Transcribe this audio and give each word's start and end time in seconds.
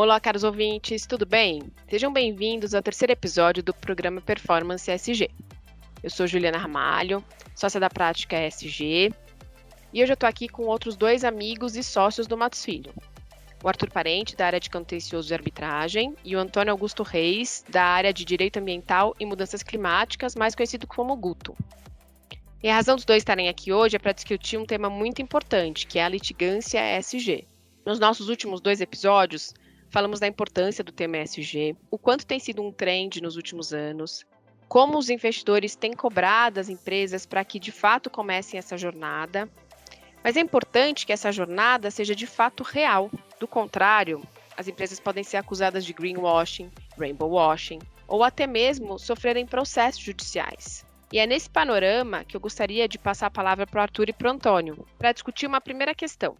Olá, 0.00 0.20
caros 0.20 0.44
ouvintes, 0.44 1.06
tudo 1.06 1.26
bem? 1.26 1.60
Sejam 1.90 2.12
bem-vindos 2.12 2.72
ao 2.72 2.80
terceiro 2.80 3.12
episódio 3.12 3.64
do 3.64 3.74
programa 3.74 4.20
Performance 4.20 4.88
SG. 4.88 5.28
Eu 6.00 6.08
sou 6.08 6.24
Juliana 6.24 6.56
Ramalho, 6.56 7.20
sócia 7.52 7.80
da 7.80 7.90
prática 7.90 8.36
SG, 8.36 9.12
e 9.92 10.00
hoje 10.00 10.12
eu 10.12 10.14
estou 10.14 10.28
aqui 10.28 10.48
com 10.48 10.66
outros 10.66 10.96
dois 10.96 11.24
amigos 11.24 11.74
e 11.74 11.82
sócios 11.82 12.28
do 12.28 12.38
Matos 12.38 12.64
Filho. 12.64 12.94
O 13.60 13.66
Arthur 13.68 13.90
Parente, 13.90 14.36
da 14.36 14.46
área 14.46 14.60
de 14.60 14.70
contencioso 14.70 15.32
e 15.32 15.34
arbitragem, 15.34 16.14
e 16.24 16.36
o 16.36 16.38
Antônio 16.38 16.70
Augusto 16.70 17.02
Reis, 17.02 17.64
da 17.68 17.82
área 17.82 18.12
de 18.12 18.24
direito 18.24 18.60
ambiental 18.60 19.16
e 19.18 19.26
mudanças 19.26 19.64
climáticas, 19.64 20.36
mais 20.36 20.54
conhecido 20.54 20.86
como 20.86 21.16
Guto. 21.16 21.56
E 22.62 22.68
a 22.68 22.74
razão 22.76 22.94
dos 22.94 23.04
dois 23.04 23.22
estarem 23.22 23.48
aqui 23.48 23.72
hoje 23.72 23.96
é 23.96 23.98
para 23.98 24.12
discutir 24.12 24.58
um 24.58 24.64
tema 24.64 24.88
muito 24.88 25.20
importante, 25.20 25.88
que 25.88 25.98
é 25.98 26.04
a 26.04 26.08
litigância 26.08 26.78
ESG. 27.00 27.48
Nos 27.84 27.98
nossos 27.98 28.28
últimos 28.28 28.60
dois 28.60 28.80
episódios, 28.80 29.52
falamos 29.90 30.20
da 30.20 30.26
importância 30.26 30.84
do 30.84 30.92
tema 30.92 31.18
ESG, 31.18 31.76
o 31.90 31.98
quanto 31.98 32.26
tem 32.26 32.38
sido 32.38 32.62
um 32.62 32.72
trend 32.72 33.20
nos 33.20 33.36
últimos 33.36 33.72
anos, 33.72 34.24
como 34.68 34.98
os 34.98 35.08
investidores 35.08 35.74
têm 35.74 35.92
cobrado 35.92 36.60
as 36.60 36.68
empresas 36.68 37.24
para 37.24 37.44
que 37.44 37.58
de 37.58 37.72
fato 37.72 38.10
comecem 38.10 38.58
essa 38.58 38.76
jornada. 38.76 39.48
Mas 40.22 40.36
é 40.36 40.40
importante 40.40 41.06
que 41.06 41.12
essa 41.12 41.32
jornada 41.32 41.90
seja 41.90 42.14
de 42.14 42.26
fato 42.26 42.62
real. 42.62 43.10
Do 43.40 43.48
contrário, 43.48 44.22
as 44.56 44.68
empresas 44.68 45.00
podem 45.00 45.24
ser 45.24 45.38
acusadas 45.38 45.84
de 45.84 45.92
greenwashing, 45.92 46.70
rainbow 46.98 47.30
washing 47.30 47.78
ou 48.06 48.22
até 48.22 48.46
mesmo 48.46 48.98
sofrerem 48.98 49.46
processos 49.46 50.02
judiciais. 50.02 50.84
E 51.12 51.18
é 51.18 51.26
nesse 51.26 51.48
panorama 51.48 52.24
que 52.24 52.36
eu 52.36 52.40
gostaria 52.40 52.86
de 52.86 52.98
passar 52.98 53.28
a 53.28 53.30
palavra 53.30 53.66
para 53.66 53.78
o 53.78 53.82
Arthur 53.82 54.10
e 54.10 54.12
para 54.12 54.28
o 54.28 54.32
Antônio, 54.32 54.86
para 54.98 55.12
discutir 55.12 55.46
uma 55.46 55.60
primeira 55.60 55.94
questão. 55.94 56.36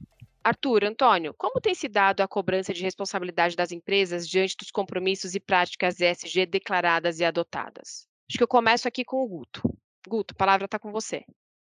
Arthur, 0.49 0.83
Antônio, 0.85 1.35
como 1.37 1.61
tem 1.61 1.75
se 1.75 1.89
dado 1.89 2.23
a 2.23 2.27
cobrança 2.27 2.73
de 2.73 2.83
responsabilidade 2.83 3.55
das 3.55 3.71
empresas 3.71 4.27
diante 4.27 4.57
dos 4.57 4.71
compromissos 4.71 5.35
e 5.35 5.41
práticas 5.41 6.01
ESG 6.01 6.47
declaradas 6.47 7.21
e 7.21 7.25
adotadas? 7.25 8.09
Acho 8.31 8.39
que 8.39 8.43
eu 8.43 8.49
começo 8.49 8.89
aqui 8.89 9.05
com 9.05 9.23
o 9.23 9.29
Guto. 9.29 9.61
Guto, 10.09 10.33
a 10.35 10.39
palavra 10.39 10.65
está 10.65 10.79
com 10.79 10.91
você. 10.91 11.23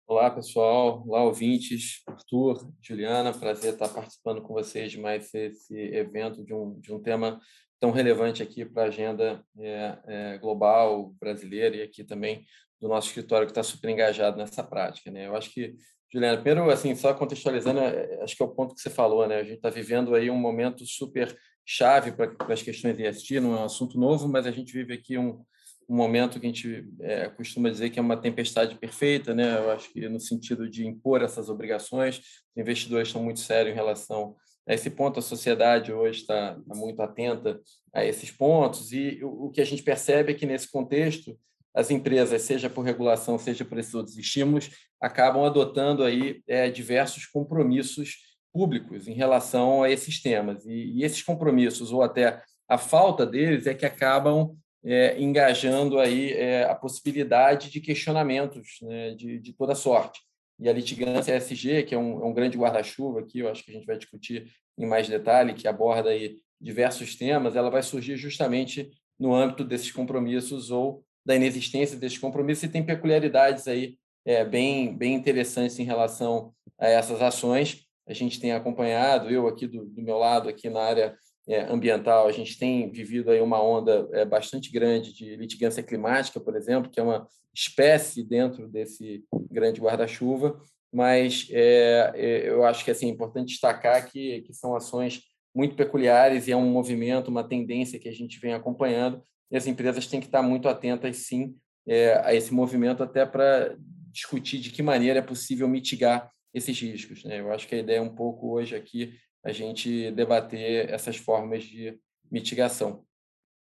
Olá, 0.07 0.31
pessoal. 0.31 1.03
Olá, 1.07 1.23
ouvintes. 1.23 2.01
Arthur, 2.07 2.73
Juliana, 2.81 3.31
prazer 3.31 3.73
estar 3.73 3.87
participando 3.87 4.41
com 4.41 4.55
vocês 4.55 4.91
de 4.91 4.99
mais 4.99 5.31
esse 5.31 5.77
evento 5.77 6.43
de 6.43 6.51
um, 6.51 6.79
de 6.79 6.91
um 6.91 6.99
tema 6.99 7.39
tão 7.79 7.91
relevante 7.91 8.41
aqui 8.41 8.65
para 8.65 8.85
a 8.85 8.87
agenda 8.87 9.45
é, 9.59 9.99
é, 10.07 10.37
global 10.39 11.13
brasileira 11.19 11.75
e 11.75 11.83
aqui 11.83 12.03
também 12.03 12.47
do 12.79 12.87
nosso 12.87 13.09
escritório 13.09 13.45
que 13.45 13.51
está 13.51 13.61
super 13.61 13.91
engajado 13.91 14.37
nessa 14.37 14.63
prática, 14.63 15.11
né? 15.11 15.27
Eu 15.27 15.35
acho 15.35 15.51
que, 15.51 15.75
Juliana, 16.13 16.41
primeiro, 16.41 16.69
assim, 16.69 16.93
só 16.93 17.13
contextualizando, 17.13 17.79
é, 17.79 18.15
é, 18.15 18.23
acho 18.23 18.35
que 18.35 18.43
é 18.43 18.45
o 18.45 18.49
ponto 18.49 18.75
que 18.75 18.81
você 18.81 18.89
falou, 18.89 19.25
né? 19.27 19.37
A 19.37 19.43
gente 19.43 19.55
está 19.55 19.69
vivendo 19.69 20.13
aí 20.13 20.29
um 20.29 20.37
momento 20.37 20.85
super 20.85 21.35
chave 21.65 22.11
para, 22.11 22.35
as 22.53 22.61
questões 22.61 22.97
de 22.97 23.07
ESG, 23.07 23.39
não 23.39 23.55
é 23.55 23.61
um 23.61 23.63
assunto 23.63 23.97
novo, 23.97 24.27
mas 24.27 24.45
a 24.45 24.51
gente 24.51 24.73
vive 24.73 24.93
aqui 24.93 25.17
um, 25.17 25.41
um 25.87 25.95
momento 25.95 26.37
que 26.37 26.45
a 26.45 26.49
gente 26.49 26.85
é, 26.99 27.29
costuma 27.29 27.69
dizer 27.69 27.91
que 27.91 27.99
é 27.99 28.01
uma 28.01 28.17
tempestade 28.17 28.77
perfeita, 28.77 29.33
né? 29.33 29.57
Eu 29.57 29.71
acho 29.71 29.89
que 29.93 30.09
no 30.09 30.19
sentido 30.19 30.69
de 30.69 30.85
impor 30.85 31.21
essas 31.21 31.49
obrigações, 31.49 32.17
os 32.17 32.61
investidores 32.61 33.07
estão 33.07 33.23
muito 33.23 33.39
sérios 33.39 33.71
em 33.71 33.75
relação 33.75 34.35
a 34.67 34.73
esse 34.73 34.89
ponto. 34.89 35.19
A 35.19 35.23
sociedade 35.23 35.93
hoje 35.93 36.21
está, 36.21 36.57
está 36.59 36.75
muito 36.75 37.01
atenta 37.01 37.57
a 37.93 38.03
esses 38.03 38.29
pontos 38.29 38.91
e 38.91 39.23
o, 39.23 39.45
o 39.45 39.49
que 39.49 39.61
a 39.61 39.65
gente 39.65 39.81
percebe 39.81 40.33
é 40.33 40.35
que 40.35 40.45
nesse 40.45 40.69
contexto 40.69 41.39
as 41.73 41.89
empresas, 41.89 42.41
seja 42.41 42.69
por 42.69 42.83
regulação, 42.83 43.37
seja 43.37 43.63
por 43.63 43.77
esses 43.77 43.93
outros 43.93 44.17
estímulos, 44.17 44.69
acabam 44.99 45.43
adotando 45.43 46.03
aí 46.03 46.41
é, 46.47 46.69
diversos 46.69 47.25
compromissos 47.25 48.17
públicos 48.53 49.07
em 49.07 49.13
relação 49.13 49.83
a 49.83 49.89
esses 49.89 50.21
temas. 50.21 50.65
E, 50.65 50.97
e, 50.97 51.03
esses 51.03 51.23
compromissos, 51.23 51.91
ou 51.91 52.03
até 52.03 52.41
a 52.67 52.77
falta 52.77 53.25
deles, 53.25 53.67
é 53.67 53.73
que 53.73 53.85
acabam 53.85 54.55
é, 54.83 55.19
engajando 55.21 55.99
aí 55.99 56.33
é, 56.33 56.63
a 56.63 56.75
possibilidade 56.75 57.69
de 57.69 57.79
questionamentos 57.79 58.79
né, 58.81 59.11
de, 59.11 59.39
de 59.39 59.53
toda 59.53 59.75
sorte. 59.75 60.19
E 60.59 60.69
a 60.69 60.73
litigância 60.73 61.35
ESG, 61.35 61.83
que 61.83 61.95
é 61.95 61.97
um, 61.97 62.21
é 62.21 62.25
um 62.25 62.33
grande 62.33 62.57
guarda-chuva 62.57 63.21
aqui, 63.21 63.39
eu 63.39 63.49
acho 63.49 63.63
que 63.63 63.71
a 63.71 63.73
gente 63.73 63.85
vai 63.85 63.97
discutir 63.97 64.51
em 64.77 64.85
mais 64.85 65.07
detalhe, 65.07 65.53
que 65.53 65.67
aborda 65.67 66.09
aí 66.09 66.37
diversos 66.59 67.15
temas, 67.15 67.55
ela 67.55 67.71
vai 67.71 67.81
surgir 67.81 68.17
justamente 68.17 68.91
no 69.17 69.33
âmbito 69.33 69.63
desses 69.63 69.91
compromissos 69.91 70.69
ou 70.69 71.03
da 71.25 71.35
inexistência 71.35 71.97
desses 71.97 72.17
compromissos 72.17 72.63
e 72.63 72.69
tem 72.69 72.85
peculiaridades 72.85 73.67
aí 73.67 73.97
é, 74.25 74.43
bem, 74.45 74.95
bem 74.95 75.13
interessantes 75.13 75.79
em 75.79 75.83
relação 75.83 76.53
a 76.79 76.87
essas 76.87 77.21
ações. 77.21 77.85
A 78.07 78.13
gente 78.13 78.39
tem 78.39 78.51
acompanhado, 78.51 79.29
eu 79.29 79.47
aqui 79.47 79.67
do, 79.67 79.85
do 79.85 80.01
meu 80.01 80.17
lado, 80.17 80.49
aqui 80.49 80.69
na 80.69 80.81
área 80.81 81.15
é, 81.47 81.61
ambiental, 81.61 82.27
a 82.27 82.31
gente 82.31 82.57
tem 82.57 82.91
vivido 82.91 83.31
aí 83.31 83.41
uma 83.41 83.61
onda 83.61 84.07
é, 84.13 84.25
bastante 84.25 84.71
grande 84.71 85.13
de 85.13 85.35
litigância 85.35 85.83
climática, 85.83 86.39
por 86.39 86.55
exemplo, 86.55 86.89
que 86.89 86.99
é 86.99 87.03
uma 87.03 87.27
espécie 87.53 88.23
dentro 88.23 88.67
desse 88.67 89.23
grande 89.49 89.81
guarda-chuva, 89.81 90.59
mas 90.91 91.47
é, 91.51 92.11
é 92.15 92.49
eu 92.49 92.63
acho 92.63 92.85
que 92.85 92.91
assim, 92.91 93.07
é 93.07 93.09
importante 93.09 93.49
destacar 93.49 94.09
que, 94.09 94.41
que 94.41 94.53
são 94.53 94.75
ações 94.75 95.21
muito 95.53 95.75
peculiares 95.75 96.47
e 96.47 96.51
é 96.51 96.55
um 96.55 96.69
movimento, 96.69 97.27
uma 97.27 97.43
tendência 97.43 97.99
que 97.99 98.07
a 98.07 98.13
gente 98.13 98.39
vem 98.39 98.53
acompanhando 98.53 99.21
e 99.51 99.57
as 99.57 99.67
empresas 99.67 100.07
têm 100.07 100.19
que 100.19 100.27
estar 100.27 100.41
muito 100.41 100.69
atentas, 100.69 101.17
sim, 101.17 101.55
é, 101.85 102.13
a 102.25 102.33
esse 102.33 102.53
movimento, 102.53 103.03
até 103.03 103.25
para 103.25 103.75
discutir 104.11 104.59
de 104.59 104.71
que 104.71 104.81
maneira 104.81 105.19
é 105.19 105.21
possível 105.21 105.67
mitigar 105.67 106.31
esses 106.53 106.79
riscos. 106.79 107.23
Né? 107.25 107.39
Eu 107.39 107.51
acho 107.51 107.67
que 107.67 107.75
a 107.75 107.79
ideia 107.79 107.97
é 107.97 108.01
um 108.01 108.15
pouco 108.15 108.53
hoje 108.53 108.75
aqui 108.75 109.19
a 109.43 109.51
gente 109.51 110.11
debater 110.11 110.89
essas 110.89 111.17
formas 111.17 111.63
de 111.63 111.99
mitigação. 112.31 113.05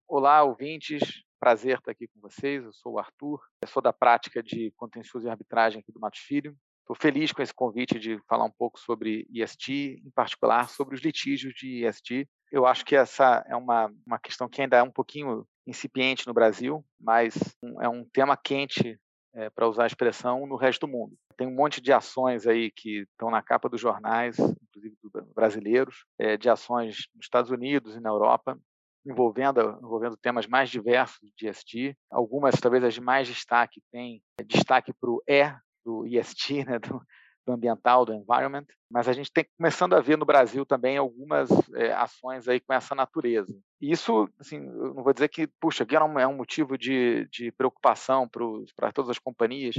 Olá, 0.07 0.43
ouvintes. 0.43 1.01
Prazer 1.39 1.79
estar 1.79 1.93
aqui 1.93 2.07
com 2.09 2.21
vocês. 2.21 2.63
Eu 2.63 2.73
sou 2.73 2.93
o 2.93 2.99
Arthur, 2.99 3.41
eu 3.63 3.69
sou 3.69 3.83
da 3.83 3.93
prática 3.93 4.43
de 4.43 4.71
contencioso 4.77 5.27
e 5.27 5.31
arbitragem 5.31 5.81
aqui 5.81 5.91
do 5.91 6.01
Matos 6.01 6.21
Filho. 6.21 6.55
Estou 6.81 6.95
feliz 6.95 7.33
com 7.33 7.41
esse 7.41 7.55
convite 7.55 7.99
de 7.99 8.19
falar 8.29 8.45
um 8.45 8.51
pouco 8.51 8.79
sobre 8.79 9.27
IST, 9.31 10.03
em 10.05 10.11
particular 10.11 10.69
sobre 10.69 10.95
os 10.95 11.01
litígios 11.01 11.55
de 11.55 11.87
IST. 11.87 12.29
Eu 12.51 12.67
acho 12.67 12.85
que 12.85 12.97
essa 12.97 13.45
é 13.49 13.57
uma, 13.57 13.91
uma 14.05 14.19
questão 14.19 14.49
que 14.49 14.61
ainda 14.61 14.77
é 14.77 14.83
um 14.83 14.91
pouquinho 14.91 15.47
incipiente 15.67 16.27
no 16.27 16.35
Brasil, 16.35 16.85
mas 17.01 17.35
é 17.81 17.89
um 17.89 18.05
tema 18.05 18.37
quente, 18.37 18.99
é, 19.35 19.49
para 19.51 19.69
usar 19.69 19.85
a 19.85 19.87
expressão, 19.87 20.47
no 20.47 20.57
resto 20.57 20.87
do 20.87 20.93
mundo. 20.93 21.17
Tem 21.37 21.47
um 21.47 21.55
monte 21.55 21.81
de 21.81 21.93
ações 21.93 22.47
aí 22.47 22.71
que 22.71 23.03
estão 23.03 23.31
na 23.31 23.43
capa 23.43 23.69
dos 23.69 23.81
jornais, 23.81 24.37
inclusive 24.39 24.97
brasileiros, 25.35 26.05
é, 26.19 26.37
de 26.37 26.49
ações 26.49 27.09
nos 27.15 27.25
Estados 27.25 27.51
Unidos 27.51 27.95
e 27.95 28.01
na 28.01 28.11
Europa, 28.11 28.59
envolvendo, 29.07 29.79
envolvendo 29.83 30.17
temas 30.17 30.47
mais 30.47 30.69
diversos 30.69 31.31
de 31.37 31.49
ESG. 31.49 31.97
Algumas, 32.11 32.55
talvez 32.61 32.85
as 32.85 32.95
de 32.95 33.01
mais 33.01 33.29
destaque, 33.29 33.81
têm 33.91 34.23
é, 34.39 34.45
destaque 34.45 34.93
para 34.93 35.11
o 35.11 35.23
E 35.27 35.55
do 35.85 36.07
ESG, 36.07 36.65
né, 36.67 36.79
do, 36.79 37.01
do 37.47 37.53
ambiental, 37.53 38.05
do 38.05 38.15
environment, 38.15 38.67
mas 38.91 39.09
a 39.09 39.13
gente 39.13 39.33
tem 39.33 39.47
começando 39.57 39.95
a 39.95 40.01
ver 40.01 40.17
no 40.17 40.25
Brasil 40.25 40.65
também 40.67 40.97
algumas 40.97 41.49
é, 41.75 41.93
ações 41.93 42.49
aí 42.49 42.61
com 42.61 42.73
essa 42.73 42.95
natureza. 42.95 43.57
E 43.81 43.91
isso, 43.91 44.29
assim, 44.39 44.57
eu 44.59 44.95
não 44.95 45.03
vou 45.03 45.13
dizer 45.13 45.29
que, 45.29 45.47
puxa, 45.47 45.87
que 45.87 45.97
é 45.97 46.03
um, 46.03 46.19
é 46.19 46.27
um 46.27 46.37
motivo 46.37 46.77
de, 46.77 47.27
de 47.31 47.51
preocupação 47.53 48.29
para 48.29 48.93
todas 48.93 49.11
as 49.11 49.19
companhias, 49.19 49.77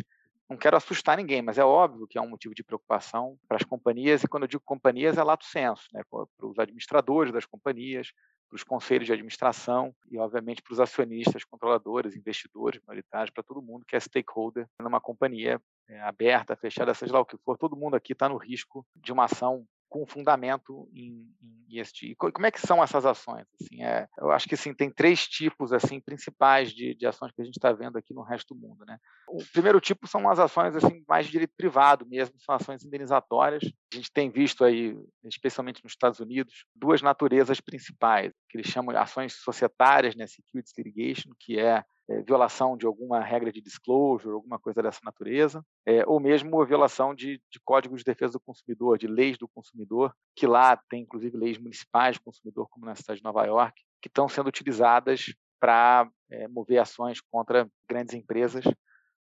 não 0.52 0.58
quero 0.58 0.76
assustar 0.76 1.16
ninguém, 1.16 1.42
mas 1.42 1.58
é 1.58 1.64
óbvio 1.64 2.06
que 2.06 2.18
é 2.18 2.22
um 2.22 2.28
motivo 2.28 2.54
de 2.54 2.62
preocupação 2.62 3.40
para 3.48 3.56
as 3.56 3.64
companhias, 3.64 4.22
e 4.22 4.28
quando 4.28 4.44
eu 4.44 4.50
digo 4.50 4.62
companhias, 4.66 5.18
é 5.18 5.24
lato 5.24 5.46
senso, 5.46 5.88
né? 5.94 6.02
para 6.10 6.46
os 6.46 6.60
administradores 6.60 7.32
das 7.32 7.46
companhias, 7.46 8.12
para 8.50 8.58
os 8.58 8.64
conselhos 8.64 9.06
de 9.06 9.14
administração 9.14 9.96
e, 10.10 10.18
obviamente, 10.18 10.62
para 10.62 10.74
os 10.74 10.80
acionistas, 10.82 11.46
controladores, 11.46 12.18
investidores, 12.18 12.82
minoritários, 12.82 13.30
para 13.30 13.44
todo 13.44 13.62
mundo 13.62 13.86
que 13.88 13.96
é 13.96 14.00
stakeholder 14.00 14.68
numa 14.78 15.00
companhia 15.00 15.62
é, 15.88 16.02
aberta, 16.02 16.54
fechada, 16.58 16.94
seja 16.94 17.14
lá 17.14 17.22
o 17.22 17.26
que 17.26 17.38
for, 17.38 17.58
todo 17.58 17.78
mundo 17.78 17.96
aqui 17.96 18.12
está 18.12 18.28
no 18.28 18.36
risco 18.36 18.86
de 18.94 19.14
uma 19.14 19.24
ação 19.24 19.66
com 19.92 20.06
fundamento 20.06 20.90
em, 20.96 21.28
em 21.44 21.82
ESG. 21.82 22.16
Como 22.16 22.46
é 22.46 22.50
que 22.50 22.66
são 22.66 22.82
essas 22.82 23.06
ações? 23.06 23.46
Assim, 23.60 23.84
é, 23.84 24.08
eu 24.20 24.32
acho 24.32 24.48
que 24.48 24.56
assim, 24.56 24.74
tem 24.74 24.90
três 24.90 25.28
tipos 25.28 25.74
assim 25.74 26.00
principais 26.00 26.72
de, 26.72 26.96
de 26.96 27.06
ações 27.06 27.34
que 27.34 27.42
a 27.42 27.46
gente 27.46 27.58
está 27.58 27.74
vendo 27.74 27.98
aqui 27.98 28.14
no 28.14 28.24
resto 28.24 28.56
do 28.56 28.60
mundo. 28.62 28.86
Né? 28.86 28.98
O 29.28 29.44
primeiro 29.52 29.82
tipo 29.82 30.08
são 30.08 30.30
as 30.30 30.40
ações 30.40 30.78
assim 30.78 31.04
mais 31.06 31.26
de 31.26 31.34
direito 31.34 31.54
privado 31.58 32.06
mesmo, 32.06 32.40
são 32.40 32.56
ações 32.56 32.86
indenizatórias. 32.86 33.64
A 33.92 33.98
gente 33.98 34.10
tem 34.14 34.30
visto 34.30 34.64
aí, 34.64 34.98
especialmente 35.26 35.84
nos 35.84 35.92
Estados 35.92 36.22
Unidos, 36.22 36.66
duas 36.74 37.02
naturezas 37.02 37.60
principais, 37.60 38.32
que 38.50 38.58
eles 38.58 38.72
chamam 38.72 38.94
de 38.94 38.98
ações 38.98 39.34
societárias, 39.44 40.16
né, 40.16 40.26
securities 40.26 40.72
litigation, 40.78 41.32
que 41.38 41.60
é 41.60 41.84
é, 42.12 42.22
violação 42.22 42.76
de 42.76 42.86
alguma 42.86 43.22
regra 43.22 43.52
de 43.52 43.62
disclosure, 43.62 44.34
alguma 44.34 44.60
coisa 44.60 44.82
dessa 44.82 45.00
natureza, 45.04 45.66
é, 45.86 46.04
ou 46.06 46.20
mesmo 46.20 46.62
a 46.62 46.66
violação 46.66 47.16
de, 47.16 47.42
de 47.50 47.60
códigos 47.64 48.00
de 48.00 48.06
defesa 48.06 48.34
do 48.34 48.40
consumidor, 48.40 48.98
de 48.98 49.08
leis 49.08 49.38
do 49.38 49.48
consumidor, 49.48 50.14
que 50.36 50.46
lá 50.46 50.76
tem 50.90 51.04
inclusive 51.04 51.38
leis 51.38 51.58
municipais 51.58 52.18
do 52.18 52.24
consumidor, 52.24 52.68
como 52.70 52.86
na 52.86 52.96
cidade 52.96 53.20
de 53.20 53.24
Nova 53.24 53.46
York, 53.46 53.82
que 54.02 54.10
estão 54.10 54.28
sendo 54.28 54.48
utilizadas 54.48 55.34
para 55.60 56.10
é, 56.30 56.48
mover 56.48 56.80
ações 56.80 57.22
contra 57.22 57.70
grandes 57.88 58.14
empresas. 58.14 58.66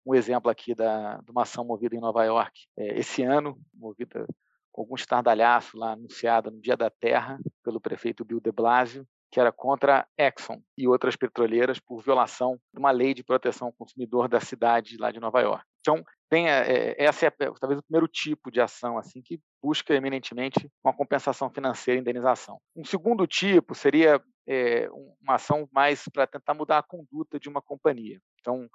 Um 0.06 0.16
exemplo 0.16 0.50
aqui 0.50 0.74
da, 0.74 1.18
de 1.18 1.30
uma 1.30 1.44
ação 1.44 1.64
movida 1.64 1.96
em 1.96 2.00
Nova 2.00 2.24
York 2.24 2.68
esse 2.78 3.22
ano, 3.22 3.60
movida 3.74 4.26
com 4.72 4.82
algum 4.82 4.96
estardalhaço 4.96 5.78
lá 5.78 5.92
anunciada 5.92 6.50
no 6.50 6.62
Dia 6.62 6.78
da 6.78 6.90
Terra 6.90 7.38
pelo 7.64 7.82
prefeito 7.82 8.24
Bill 8.24 8.40
de 8.40 8.52
Blasio, 8.52 9.06
que 9.32 9.40
era 9.40 9.52
contra 9.52 10.00
a 10.00 10.28
Exxon 10.28 10.62
e 10.78 10.88
outras 10.88 11.16
petroleiras 11.16 11.80
por 11.80 12.02
violação 12.02 12.60
de 12.74 12.80
uma 12.80 12.92
lei 12.92 13.14
de 13.14 13.24
proteção 13.24 13.68
ao 13.68 13.74
consumidor 13.74 14.28
da 14.28 14.40
cidade 14.40 14.98
lá 14.98 15.12
de 15.12 15.20
Nova 15.20 15.40
York. 15.42 15.66
Então, 15.82 16.04
tem, 16.30 16.50
é, 16.50 16.96
essa 16.98 17.28
é 17.28 17.32
talvez 17.32 17.80
o 17.80 17.84
primeiro 17.84 18.08
tipo 18.08 18.52
de 18.52 18.62
ação 18.62 18.98
assim 18.98 19.22
que 19.22 19.40
busca 19.62 19.94
eminentemente 19.94 20.70
uma 20.84 20.94
compensação 20.94 21.50
financeira 21.50 21.98
e 21.98 22.02
indenização. 22.02 22.60
Um 22.76 22.86
segundo 22.86 23.26
tipo 23.26 23.74
seria 23.74 24.22
é, 24.48 24.90
uma 25.22 25.36
ação 25.36 25.68
mais 25.72 26.04
para 26.14 26.28
tentar 26.28 26.54
mudar 26.54 26.80
a 26.80 26.84
conduta 26.84 27.40
de 27.40 27.50
uma 27.50 27.62
companhia. 27.62 28.20
Então, 28.40 28.70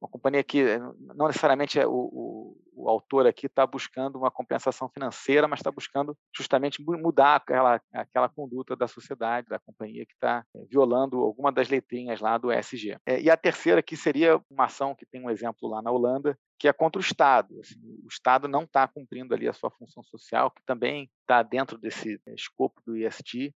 uma 0.00 0.08
companhia 0.08 0.44
que 0.44 0.60
eh, 0.60 0.78
não 1.14 1.26
necessariamente 1.26 1.78
é 1.80 1.86
o, 1.86 1.92
o, 1.92 2.56
o 2.74 2.88
autor 2.88 3.26
aqui 3.26 3.46
está 3.46 3.66
buscando 3.66 4.16
uma 4.18 4.30
compensação 4.30 4.88
financeira, 4.88 5.48
mas 5.48 5.60
está 5.60 5.70
buscando 5.70 6.16
justamente 6.34 6.82
mudar 6.82 7.36
aquela, 7.36 7.80
aquela 7.92 8.28
conduta 8.28 8.76
da 8.76 8.86
sociedade, 8.86 9.48
da 9.48 9.58
companhia 9.58 10.04
que 10.04 10.12
está 10.12 10.44
eh, 10.54 10.64
violando 10.70 11.18
alguma 11.20 11.50
das 11.50 11.68
letrinhas 11.68 12.20
lá 12.20 12.36
do 12.36 12.52
ESG. 12.52 12.98
É, 13.06 13.20
e 13.20 13.30
a 13.30 13.36
terceira 13.36 13.80
aqui 13.80 13.96
seria 13.96 14.40
uma 14.50 14.66
ação 14.66 14.94
que 14.94 15.06
tem 15.06 15.22
um 15.22 15.30
exemplo 15.30 15.68
lá 15.68 15.80
na 15.80 15.90
Holanda, 15.90 16.38
que 16.58 16.68
é 16.68 16.72
contra 16.72 16.98
o 16.98 17.04
Estado. 17.04 17.58
Assim, 17.60 17.80
o 18.04 18.08
Estado 18.08 18.46
não 18.46 18.64
está 18.64 18.86
cumprindo 18.86 19.34
ali 19.34 19.48
a 19.48 19.52
sua 19.52 19.70
função 19.70 20.02
social, 20.02 20.50
que 20.50 20.62
também 20.64 21.10
está 21.22 21.42
dentro 21.42 21.78
desse 21.78 22.20
eh, 22.26 22.34
escopo 22.34 22.82
do 22.86 22.96
IST, 22.96 23.54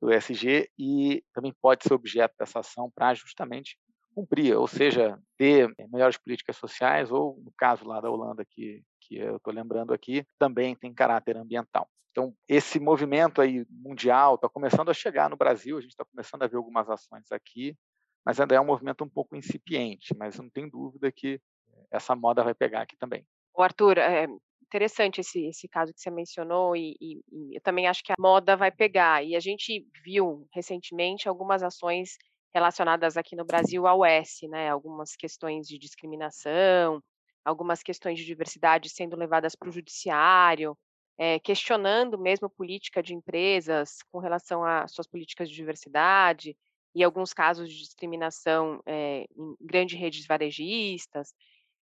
do 0.00 0.12
ESG, 0.12 0.68
e 0.78 1.22
também 1.32 1.54
pode 1.60 1.84
ser 1.84 1.94
objeto 1.94 2.34
dessa 2.38 2.60
ação 2.60 2.90
para 2.92 3.14
justamente 3.14 3.78
cumprir, 4.14 4.56
ou 4.56 4.66
seja, 4.66 5.18
ter 5.36 5.72
eh, 5.78 5.86
melhores 5.88 6.16
políticas 6.16 6.56
sociais, 6.56 7.10
ou 7.10 7.38
no 7.44 7.52
caso 7.56 7.86
lá 7.86 8.00
da 8.00 8.10
Holanda, 8.10 8.44
que, 8.44 8.82
que 9.00 9.16
eu 9.16 9.36
estou 9.36 9.52
lembrando 9.52 9.92
aqui, 9.92 10.24
também 10.38 10.74
tem 10.74 10.92
caráter 10.92 11.36
ambiental. 11.36 11.88
Então, 12.10 12.34
esse 12.46 12.78
movimento 12.78 13.40
aí 13.40 13.64
mundial 13.70 14.34
está 14.34 14.48
começando 14.48 14.90
a 14.90 14.94
chegar 14.94 15.30
no 15.30 15.36
Brasil, 15.36 15.78
a 15.78 15.80
gente 15.80 15.92
está 15.92 16.04
começando 16.04 16.42
a 16.42 16.46
ver 16.46 16.56
algumas 16.56 16.88
ações 16.88 17.32
aqui, 17.32 17.76
mas 18.24 18.38
ainda 18.38 18.54
é 18.54 18.60
um 18.60 18.66
movimento 18.66 19.02
um 19.02 19.08
pouco 19.08 19.34
incipiente, 19.34 20.14
mas 20.16 20.38
não 20.38 20.48
tem 20.50 20.68
dúvida 20.68 21.10
que 21.10 21.40
essa 21.90 22.14
moda 22.14 22.44
vai 22.44 22.54
pegar 22.54 22.82
aqui 22.82 22.96
também. 22.96 23.26
O 23.54 23.62
Arthur, 23.62 23.98
é 23.98 24.26
interessante 24.72 25.20
esse, 25.20 25.46
esse 25.46 25.68
caso 25.68 25.92
que 25.92 26.00
você 26.00 26.10
mencionou 26.10 26.74
e, 26.74 26.96
e, 27.00 27.20
e 27.30 27.56
eu 27.56 27.60
também 27.60 27.86
acho 27.86 28.02
que 28.02 28.12
a 28.12 28.16
moda 28.18 28.56
vai 28.56 28.70
pegar. 28.70 29.22
E 29.22 29.36
a 29.36 29.40
gente 29.40 29.86
viu 30.02 30.46
recentemente 30.52 31.28
algumas 31.28 31.62
ações 31.62 32.16
relacionadas 32.54 33.16
aqui 33.16 33.34
no 33.34 33.44
Brasil 33.44 33.86
ao 33.86 34.04
S, 34.04 34.46
né? 34.48 34.70
Algumas 34.70 35.16
questões 35.16 35.66
de 35.66 35.78
discriminação, 35.78 37.02
algumas 37.44 37.82
questões 37.82 38.18
de 38.18 38.24
diversidade 38.24 38.88
sendo 38.88 39.16
levadas 39.16 39.54
para 39.56 39.68
o 39.68 39.72
judiciário, 39.72 40.76
é, 41.18 41.38
questionando 41.38 42.18
mesmo 42.18 42.48
política 42.50 43.02
de 43.02 43.14
empresas 43.14 43.98
com 44.10 44.18
relação 44.18 44.64
às 44.64 44.92
suas 44.92 45.06
políticas 45.06 45.48
de 45.48 45.54
diversidade 45.54 46.56
e 46.94 47.02
alguns 47.02 47.32
casos 47.32 47.70
de 47.70 47.78
discriminação 47.78 48.82
é, 48.86 49.26
em 49.36 49.56
grandes 49.60 49.98
redes 49.98 50.26
varejistas. 50.26 51.34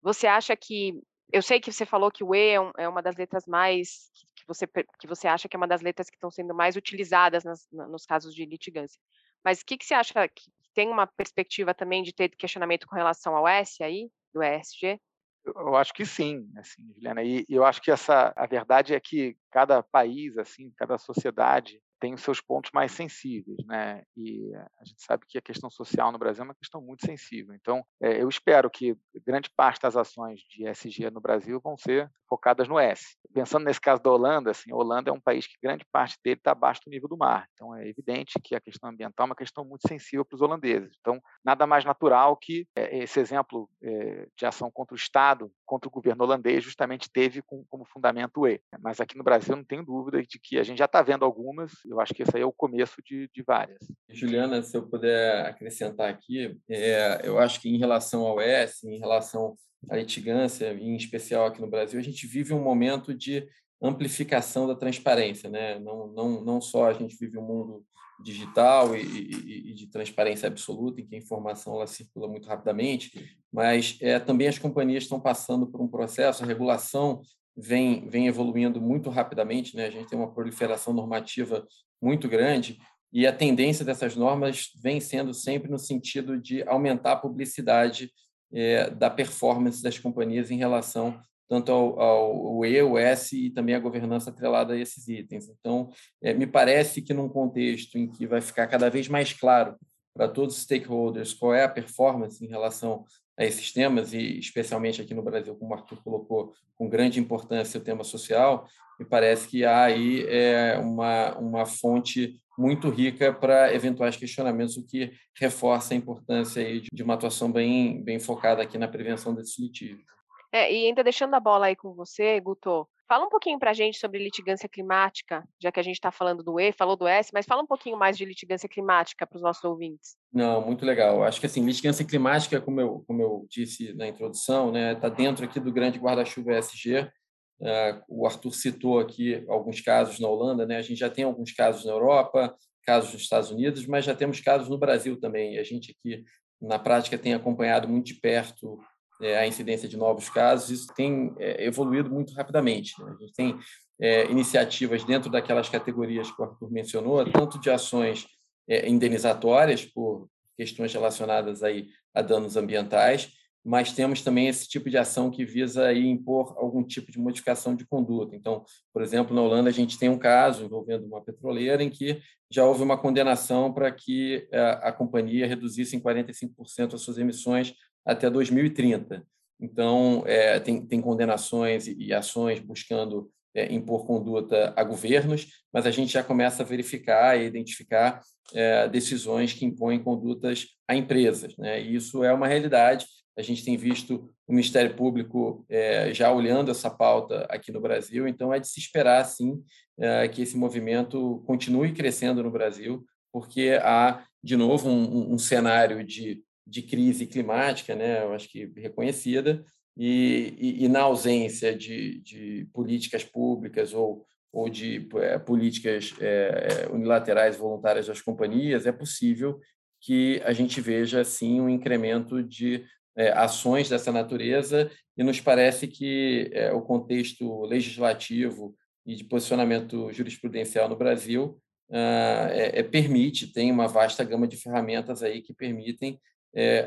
Você 0.02 0.26
acha 0.26 0.56
que 0.56 1.00
eu 1.32 1.42
sei 1.42 1.60
que 1.60 1.72
você 1.72 1.84
falou 1.84 2.10
que 2.10 2.22
o 2.22 2.34
E 2.34 2.54
é, 2.54 2.56
é 2.78 2.88
uma 2.88 3.02
das 3.02 3.16
letras 3.16 3.44
mais 3.46 4.10
que 4.34 4.46
você 4.46 4.66
que 4.66 5.06
você 5.06 5.26
acha 5.26 5.48
que 5.48 5.56
é 5.56 5.58
uma 5.58 5.66
das 5.66 5.82
letras 5.82 6.08
que 6.08 6.16
estão 6.16 6.30
sendo 6.30 6.54
mais 6.54 6.76
utilizadas 6.76 7.44
nas, 7.44 7.66
nos 7.72 8.04
casos 8.04 8.34
de 8.34 8.44
litigância. 8.44 9.00
Mas 9.44 9.60
o 9.60 9.66
que, 9.66 9.76
que 9.76 9.84
você 9.84 9.94
acha 9.94 10.28
que 10.28 10.50
tem 10.74 10.88
uma 10.88 11.06
perspectiva 11.06 11.72
também 11.72 12.02
de 12.02 12.12
ter 12.12 12.28
questionamento 12.30 12.86
com 12.86 12.94
relação 12.94 13.34
ao 13.34 13.48
S 13.48 13.82
aí, 13.82 14.10
do 14.34 14.42
ESG? 14.42 15.00
Eu 15.44 15.76
acho 15.76 15.94
que 15.94 16.04
sim, 16.04 16.50
assim, 16.56 16.82
Juliana. 16.94 17.22
E 17.22 17.46
eu 17.48 17.64
acho 17.64 17.80
que 17.80 17.90
essa 17.90 18.32
a 18.36 18.46
verdade 18.46 18.94
é 18.94 19.00
que 19.00 19.36
cada 19.50 19.82
país, 19.82 20.36
assim, 20.36 20.72
cada 20.76 20.98
sociedade 20.98 21.80
tem 22.00 22.14
os 22.14 22.22
seus 22.22 22.40
pontos 22.40 22.70
mais 22.72 22.92
sensíveis, 22.92 23.58
né? 23.66 24.02
E 24.16 24.54
a 24.54 24.84
gente 24.84 25.02
sabe 25.02 25.24
que 25.28 25.38
a 25.38 25.42
questão 25.42 25.70
social 25.70 26.12
no 26.12 26.18
Brasil 26.18 26.42
é 26.42 26.44
uma 26.44 26.54
questão 26.54 26.80
muito 26.80 27.06
sensível. 27.06 27.54
Então, 27.54 27.84
é, 28.00 28.22
eu 28.22 28.28
espero 28.28 28.70
que 28.70 28.96
grande 29.24 29.50
parte 29.56 29.80
das 29.80 29.96
ações 29.96 30.40
de 30.40 30.68
ESG 30.68 31.10
no 31.10 31.20
Brasil 31.20 31.60
vão 31.60 31.76
ser 31.76 32.10
focadas 32.28 32.68
no 32.68 32.78
S. 32.78 33.16
Pensando 33.32 33.64
nesse 33.64 33.80
caso 33.80 34.02
da 34.02 34.10
Holanda, 34.10 34.50
assim, 34.50 34.72
a 34.72 34.76
Holanda 34.76 35.10
é 35.10 35.12
um 35.12 35.20
país 35.20 35.46
que 35.46 35.54
grande 35.62 35.84
parte 35.92 36.18
dele 36.24 36.36
está 36.36 36.52
abaixo 36.52 36.80
do 36.84 36.90
nível 36.90 37.08
do 37.08 37.16
mar. 37.16 37.48
Então, 37.54 37.74
é 37.74 37.88
evidente 37.88 38.38
que 38.42 38.54
a 38.54 38.60
questão 38.60 38.90
ambiental 38.90 39.24
é 39.24 39.28
uma 39.30 39.36
questão 39.36 39.64
muito 39.64 39.86
sensível 39.86 40.24
para 40.24 40.34
os 40.34 40.42
holandeses. 40.42 40.96
Então, 41.00 41.20
nada 41.44 41.66
mais 41.66 41.84
natural 41.84 42.36
que 42.36 42.66
é, 42.74 42.98
esse 42.98 43.20
exemplo 43.20 43.68
é, 43.82 44.26
de 44.36 44.46
ação 44.46 44.70
contra 44.70 44.94
o 44.94 44.96
Estado, 44.96 45.50
contra 45.64 45.88
o 45.88 45.90
governo 45.90 46.24
holandês, 46.24 46.64
justamente 46.64 47.10
teve 47.10 47.42
como 47.42 47.84
fundamento 47.86 48.40
o 48.40 48.48
E. 48.48 48.60
Mas 48.80 49.00
aqui 49.00 49.16
no 49.16 49.24
Brasil, 49.24 49.56
não 49.56 49.64
tenho 49.64 49.84
dúvida 49.84 50.22
de 50.22 50.38
que 50.38 50.58
a 50.58 50.62
gente 50.62 50.78
já 50.78 50.84
está 50.86 51.02
vendo 51.02 51.24
algumas 51.24 51.72
eu 51.88 52.00
acho 52.00 52.14
que 52.14 52.22
esse 52.22 52.36
aí 52.36 52.42
é 52.42 52.46
o 52.46 52.52
começo 52.52 52.96
de, 53.04 53.28
de 53.32 53.42
várias. 53.42 53.78
Juliana, 54.10 54.62
se 54.62 54.76
eu 54.76 54.86
puder 54.86 55.46
acrescentar 55.46 56.08
aqui, 56.08 56.56
é, 56.68 57.20
eu 57.24 57.38
acho 57.38 57.60
que 57.60 57.68
em 57.68 57.78
relação 57.78 58.26
ao 58.26 58.40
S, 58.40 58.88
em 58.88 58.98
relação 58.98 59.56
à 59.88 59.96
litigância, 59.96 60.72
em 60.72 60.96
especial 60.96 61.46
aqui 61.46 61.60
no 61.60 61.70
Brasil, 61.70 61.98
a 61.98 62.02
gente 62.02 62.26
vive 62.26 62.52
um 62.52 62.62
momento 62.62 63.14
de 63.14 63.46
amplificação 63.80 64.66
da 64.66 64.74
transparência, 64.74 65.50
né? 65.50 65.78
Não, 65.78 66.06
não, 66.08 66.44
não 66.44 66.60
só 66.60 66.86
a 66.86 66.92
gente 66.92 67.16
vive 67.16 67.38
um 67.38 67.42
mundo 67.42 67.84
digital 68.22 68.96
e, 68.96 69.02
e, 69.02 69.70
e, 69.70 69.74
de 69.74 69.86
transparência 69.88 70.46
absoluta, 70.46 71.00
em 71.00 71.06
que 71.06 71.14
a 71.14 71.18
informação 71.18 71.74
ela 71.74 71.86
circula 71.86 72.26
muito 72.26 72.48
rapidamente, 72.48 73.36
mas 73.52 73.98
é, 74.00 74.18
também 74.18 74.48
as 74.48 74.58
companhias 74.58 75.04
estão 75.04 75.20
passando 75.20 75.66
por 75.66 75.82
um 75.82 75.88
processo, 75.88 76.42
a 76.42 76.46
regulação 76.46 77.20
vem, 77.56 78.08
vem 78.08 78.26
evoluindo 78.26 78.80
muito 78.80 79.08
rapidamente, 79.08 79.76
né? 79.76 79.86
a 79.86 79.90
gente 79.90 80.08
tem 80.08 80.18
uma 80.18 80.32
proliferação 80.32 80.92
normativa 80.92 81.66
muito 82.00 82.28
grande 82.28 82.78
e 83.12 83.26
a 83.26 83.32
tendência 83.32 83.84
dessas 83.84 84.14
normas 84.14 84.70
vem 84.82 85.00
sendo 85.00 85.32
sempre 85.32 85.70
no 85.70 85.78
sentido 85.78 86.38
de 86.38 86.62
aumentar 86.68 87.12
a 87.12 87.16
publicidade 87.16 88.10
é, 88.52 88.90
da 88.90 89.08
performance 89.08 89.82
das 89.82 89.98
companhias 89.98 90.50
em 90.50 90.56
relação 90.56 91.18
tanto 91.48 91.70
ao, 91.70 92.00
ao, 92.00 92.64
E, 92.64 92.82
o 92.82 92.98
S 92.98 93.36
e 93.36 93.50
também 93.50 93.74
a 93.74 93.80
governança 93.80 94.30
atrelada 94.30 94.74
a 94.74 94.78
esses 94.78 95.06
itens. 95.08 95.48
Então, 95.48 95.90
é, 96.20 96.34
me 96.34 96.46
parece 96.46 97.00
que 97.00 97.14
num 97.14 97.28
contexto 97.28 97.96
em 97.96 98.08
que 98.08 98.26
vai 98.26 98.40
ficar 98.40 98.66
cada 98.66 98.90
vez 98.90 99.08
mais 99.08 99.32
claro 99.32 99.76
para 100.16 100.28
todos 100.28 100.56
os 100.56 100.62
stakeholders 100.62 101.34
qual 101.34 101.54
é 101.54 101.64
a 101.64 101.68
performance 101.68 102.42
em 102.44 102.48
relação 102.48 103.04
a 103.38 103.44
esses 103.44 103.70
temas, 103.70 104.14
e 104.14 104.38
especialmente 104.38 105.02
aqui 105.02 105.12
no 105.12 105.22
Brasil, 105.22 105.54
como 105.54 105.72
o 105.72 105.74
Arthur 105.74 106.02
colocou, 106.02 106.54
com 106.74 106.88
grande 106.88 107.20
importância 107.20 107.78
o 107.78 107.82
tema 107.82 108.02
social, 108.02 108.66
me 108.98 109.04
parece 109.04 109.46
que 109.46 109.62
há 109.62 109.84
aí 109.84 110.24
é, 110.26 110.78
uma, 110.78 111.36
uma 111.36 111.66
fonte 111.66 112.40
muito 112.58 112.88
rica 112.88 113.30
para 113.30 113.74
eventuais 113.74 114.16
questionamentos, 114.16 114.78
o 114.78 114.86
que 114.86 115.12
reforça 115.38 115.92
a 115.92 115.96
importância 115.96 116.62
aí 116.62 116.80
de, 116.80 116.88
de 116.90 117.02
uma 117.02 117.12
atuação 117.12 117.52
bem, 117.52 118.02
bem 118.02 118.18
focada 118.18 118.62
aqui 118.62 118.78
na 118.78 118.88
prevenção 118.88 119.34
desses 119.34 119.58
litígios. 119.58 120.15
É, 120.52 120.72
e 120.72 120.86
ainda 120.86 121.04
deixando 121.04 121.34
a 121.34 121.40
bola 121.40 121.66
aí 121.66 121.76
com 121.76 121.94
você, 121.94 122.40
Guto, 122.40 122.88
Fala 123.08 123.24
um 123.24 123.28
pouquinho 123.28 123.56
para 123.56 123.70
a 123.70 123.74
gente 123.74 123.98
sobre 123.98 124.18
litigância 124.18 124.68
climática, 124.68 125.48
já 125.62 125.70
que 125.70 125.78
a 125.78 125.82
gente 125.82 125.94
está 125.94 126.10
falando 126.10 126.42
do 126.42 126.58
E, 126.58 126.72
falou 126.72 126.96
do 126.96 127.06
S, 127.06 127.30
mas 127.32 127.46
fala 127.46 127.62
um 127.62 127.66
pouquinho 127.66 127.96
mais 127.96 128.18
de 128.18 128.24
litigância 128.24 128.68
climática 128.68 129.24
para 129.24 129.36
os 129.36 129.42
nossos 129.42 129.62
ouvintes. 129.62 130.16
Não, 130.32 130.60
muito 130.60 130.84
legal. 130.84 131.22
Acho 131.22 131.38
que 131.38 131.46
assim, 131.46 131.64
litigância 131.64 132.04
climática, 132.04 132.60
como 132.60 132.80
eu, 132.80 133.04
como 133.06 133.22
eu 133.22 133.46
disse 133.48 133.92
na 133.94 134.08
introdução, 134.08 134.68
está 134.68 134.78
né, 134.78 134.94
tá 134.96 135.08
dentro 135.08 135.44
aqui 135.44 135.60
do 135.60 135.72
grande 135.72 136.00
guarda-chuva 136.00 136.58
ESG. 136.58 136.98
Uh, 136.98 137.64
é, 137.64 138.02
o 138.08 138.26
Arthur 138.26 138.52
citou 138.52 138.98
aqui 138.98 139.44
alguns 139.48 139.80
casos 139.80 140.18
na 140.18 140.28
Holanda, 140.28 140.66
né? 140.66 140.76
a 140.76 140.82
gente 140.82 140.98
já 140.98 141.08
tem 141.08 141.24
alguns 141.24 141.52
casos 141.52 141.84
na 141.84 141.92
Europa, 141.92 142.54
casos 142.82 143.12
nos 143.12 143.22
Estados 143.22 143.50
Unidos, 143.52 143.86
mas 143.86 144.04
já 144.04 144.16
temos 144.16 144.40
casos 144.40 144.68
no 144.68 144.76
Brasil 144.76 145.18
também. 145.18 145.54
E 145.54 145.58
a 145.60 145.64
gente 145.64 145.96
aqui, 145.96 146.24
na 146.60 146.78
prática, 146.78 147.16
tem 147.16 147.34
acompanhado 147.34 147.88
muito 147.88 148.06
de 148.06 148.14
perto 148.14 148.80
é, 149.20 149.38
a 149.38 149.46
incidência 149.46 149.88
de 149.88 149.96
novos 149.96 150.28
casos, 150.28 150.70
isso 150.70 150.94
tem 150.94 151.34
é, 151.38 151.64
evoluído 151.64 152.10
muito 152.10 152.34
rapidamente. 152.34 152.92
Né? 153.02 153.14
A 153.16 153.22
gente 153.22 153.32
tem 153.32 153.58
é, 154.00 154.30
iniciativas 154.30 155.04
dentro 155.04 155.30
daquelas 155.30 155.68
categorias 155.68 156.30
que 156.30 156.40
o 156.40 156.44
Arthur 156.44 156.70
mencionou, 156.70 157.24
tanto 157.30 157.58
de 157.58 157.70
ações 157.70 158.26
é, 158.68 158.88
indenizatórias 158.88 159.84
por 159.84 160.28
questões 160.56 160.92
relacionadas 160.92 161.62
aí 161.62 161.88
a 162.14 162.22
danos 162.22 162.56
ambientais, 162.56 163.32
mas 163.64 163.92
temos 163.92 164.22
também 164.22 164.46
esse 164.46 164.68
tipo 164.68 164.88
de 164.88 164.96
ação 164.96 165.30
que 165.30 165.44
visa 165.44 165.86
aí 165.86 166.06
impor 166.06 166.54
algum 166.56 166.84
tipo 166.84 167.10
de 167.10 167.18
modificação 167.18 167.74
de 167.74 167.84
conduta. 167.84 168.36
Então, 168.36 168.64
por 168.92 169.02
exemplo, 169.02 169.34
na 169.34 169.42
Holanda 169.42 169.68
a 169.68 169.72
gente 169.72 169.98
tem 169.98 170.08
um 170.08 170.18
caso 170.18 170.64
envolvendo 170.64 171.04
uma 171.04 171.20
petroleira 171.20 171.82
em 171.82 171.90
que 171.90 172.20
já 172.50 172.64
houve 172.64 172.82
uma 172.82 172.96
condenação 172.96 173.72
para 173.72 173.90
que 173.90 174.48
a, 174.52 174.56
é, 174.56 174.88
a 174.88 174.92
companhia 174.92 175.48
reduzisse 175.48 175.96
em 175.96 176.00
45% 176.00 176.94
as 176.94 177.00
suas 177.00 177.18
emissões 177.18 177.74
até 178.06 178.30
2030. 178.30 179.26
Então, 179.60 180.22
é, 180.26 180.60
tem, 180.60 180.86
tem 180.86 181.00
condenações 181.00 181.86
e, 181.86 182.12
ações 182.12 182.60
buscando 182.60 183.30
é, 183.54 183.72
impor 183.72 184.06
conduta 184.06 184.72
a 184.76 184.84
governos, 184.84 185.46
mas 185.72 185.86
a 185.86 185.90
gente 185.90 186.12
já 186.12 186.22
começa 186.22 186.62
a 186.62 186.66
verificar 186.66 187.40
e 187.40 187.46
identificar 187.46 188.20
é, 188.54 188.86
decisões 188.88 189.52
que 189.52 189.64
impõem 189.64 189.98
condutas 189.98 190.66
a 190.86 190.94
empresas. 190.94 191.56
Né? 191.56 191.82
E 191.82 191.94
isso 191.94 192.22
é 192.22 192.32
uma 192.32 192.46
realidade. 192.46 193.06
A 193.36 193.42
gente 193.42 193.64
tem 193.64 193.76
visto 193.76 194.30
o 194.46 194.52
Ministério 194.52 194.94
Público 194.94 195.64
é, 195.68 196.12
já 196.12 196.30
olhando 196.30 196.70
essa 196.70 196.90
pauta 196.90 197.46
aqui 197.50 197.72
no 197.72 197.80
Brasil, 197.80 198.28
então 198.28 198.52
é 198.52 198.60
de 198.60 198.68
se 198.68 198.78
esperar, 198.78 199.24
sim, 199.24 199.62
é, 199.98 200.28
que 200.28 200.42
esse 200.42 200.56
movimento 200.56 201.42
continue 201.46 201.92
crescendo 201.92 202.42
no 202.42 202.50
Brasil, 202.50 203.04
porque 203.32 203.78
há, 203.82 204.24
de 204.42 204.56
novo, 204.56 204.88
um, 204.88 205.34
um 205.34 205.38
cenário 205.38 206.04
de, 206.04 206.42
de 206.66 206.82
crise 206.82 207.26
climática, 207.26 207.94
né, 207.94 208.22
eu 208.22 208.32
acho 208.32 208.48
que 208.48 208.66
reconhecida, 208.76 209.64
e, 209.96 210.54
e, 210.58 210.84
e 210.84 210.88
na 210.88 211.02
ausência 211.02 211.74
de, 211.74 212.20
de 212.20 212.68
políticas 212.72 213.24
públicas 213.24 213.94
ou, 213.94 214.26
ou 214.52 214.68
de 214.68 215.08
é, 215.14 215.38
políticas 215.38 216.12
é, 216.20 216.88
unilaterais 216.90 217.56
voluntárias 217.56 218.06
das 218.06 218.20
companhias, 218.20 218.86
é 218.86 218.92
possível 218.92 219.58
que 220.00 220.40
a 220.44 220.52
gente 220.52 220.80
veja, 220.80 221.24
sim, 221.24 221.60
um 221.60 221.68
incremento 221.68 222.42
de 222.42 222.84
é, 223.16 223.30
ações 223.30 223.88
dessa 223.88 224.12
natureza 224.12 224.90
e 225.16 225.24
nos 225.24 225.40
parece 225.40 225.88
que 225.88 226.50
é, 226.52 226.72
o 226.72 226.82
contexto 226.82 227.64
legislativo 227.64 228.76
e 229.06 229.14
de 229.14 229.24
posicionamento 229.24 230.12
jurisprudencial 230.12 230.88
no 230.88 230.96
Brasil 230.96 231.58
ah, 231.90 232.48
é, 232.50 232.82
permite, 232.82 233.52
tem 233.52 233.70
uma 233.70 233.86
vasta 233.86 234.24
gama 234.24 234.46
de 234.46 234.56
ferramentas 234.56 235.22
aí 235.22 235.40
que 235.40 235.54
permitem 235.54 236.18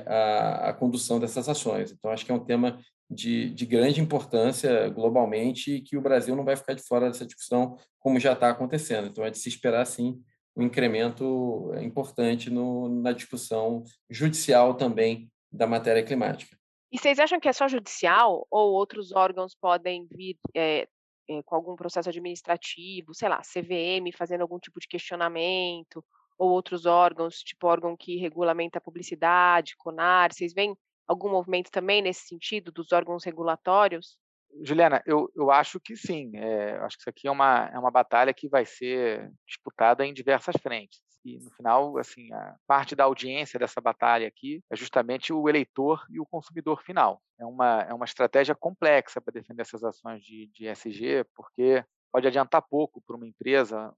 a, 0.05 0.69
a 0.69 0.73
condução 0.73 1.19
dessas 1.19 1.47
ações. 1.47 1.91
Então, 1.91 2.11
acho 2.11 2.25
que 2.25 2.31
é 2.31 2.35
um 2.35 2.43
tema 2.43 2.79
de, 3.09 3.49
de, 3.49 3.65
grande 3.65 4.01
importância 4.01 4.87
globalmente 4.89 5.75
e 5.75 5.81
que 5.81 5.97
o 5.97 6.01
Brasil 6.01 6.35
não 6.35 6.45
vai 6.45 6.55
ficar 6.55 6.73
de 6.73 6.83
fora 6.83 7.07
dessa 7.07 7.25
discussão 7.25 7.77
como 7.99 8.19
já 8.19 8.33
está 8.33 8.49
acontecendo. 8.49 9.07
Então, 9.07 9.23
é 9.23 9.29
de 9.29 9.37
se 9.37 9.49
esperar, 9.49 9.85
sim, 9.85 10.21
um 10.55 10.63
incremento 10.63 11.71
importante 11.81 12.49
no, 12.49 12.89
na 13.01 13.11
discussão 13.11 13.83
judicial 14.09 14.73
também 14.75 15.31
da 15.51 15.65
matéria 15.65 16.03
climática. 16.03 16.57
E 16.91 16.97
vocês 16.97 17.19
acham 17.19 17.39
que 17.39 17.47
é 17.47 17.53
só 17.53 17.67
judicial 17.67 18.47
ou 18.49 18.73
outros 18.73 19.11
órgãos 19.11 19.55
podem 19.55 20.07
vir 20.11 20.37
é, 20.55 20.87
é, 21.29 21.43
com 21.43 21.55
algum 21.55 21.75
processo 21.75 22.09
administrativo, 22.09 23.13
sei 23.13 23.29
lá, 23.29 23.41
CVM 23.41 24.11
fazendo 24.17 24.41
algum 24.41 24.57
tipo 24.59 24.79
de 24.79 24.87
questionamento, 24.87 26.03
ou 26.39 26.49
outros 26.49 26.85
órgãos, 26.85 27.43
tipo 27.43 27.67
órgão 27.67 27.97
que 27.97 28.15
regulamenta 28.15 28.77
a 28.77 28.81
publicidade, 28.81 29.75
CONAR, 29.77 30.33
vocês 30.33 30.53
veem 30.53 30.75
algum 31.05 31.29
movimento 31.29 31.69
também 31.69 32.01
nesse 32.01 32.27
sentido 32.27 32.71
dos 32.71 32.93
órgãos 32.93 33.25
regulatórios? 33.25 34.17
Juliana, 34.63 35.03
eu, 35.05 35.29
eu 35.35 35.51
acho 35.51 35.79
que 35.79 35.95
sim. 35.97 36.31
É, 36.35 36.77
acho 36.77 36.95
que 36.95 37.01
isso 37.01 37.09
aqui 37.09 37.27
é 37.27 37.31
uma, 37.31 37.69
é 37.73 37.77
uma 37.77 37.91
batalha 37.91 38.33
que 38.33 38.47
vai 38.47 38.65
ser 38.65 39.29
disputada 39.45 40.05
em 40.05 40.13
diversas 40.13 40.55
frentes. 40.61 41.01
E 41.25 41.37
no 41.39 41.51
final, 41.51 41.97
assim, 41.97 42.31
a 42.31 42.55
parte 42.65 42.95
da 42.95 43.03
audiência 43.03 43.59
dessa 43.59 43.81
batalha 43.81 44.27
aqui 44.27 44.63
é 44.71 44.75
justamente 44.75 45.33
o 45.33 45.49
eleitor 45.49 46.05
e 46.09 46.19
o 46.19 46.25
consumidor 46.25 46.81
final. 46.81 47.21
É 47.37 47.45
uma, 47.45 47.81
é 47.81 47.93
uma 47.93 48.05
estratégia 48.05 48.55
complexa 48.55 49.19
para 49.19 49.33
defender 49.33 49.61
essas 49.61 49.83
ações 49.83 50.23
de, 50.23 50.47
de 50.53 50.67
SG, 50.67 51.25
porque 51.35 51.83
pode 52.11 52.27
adiantar 52.27 52.61
pouco 52.61 53.01
para 53.05 53.17
uma 53.17 53.27
empresa 53.27 53.93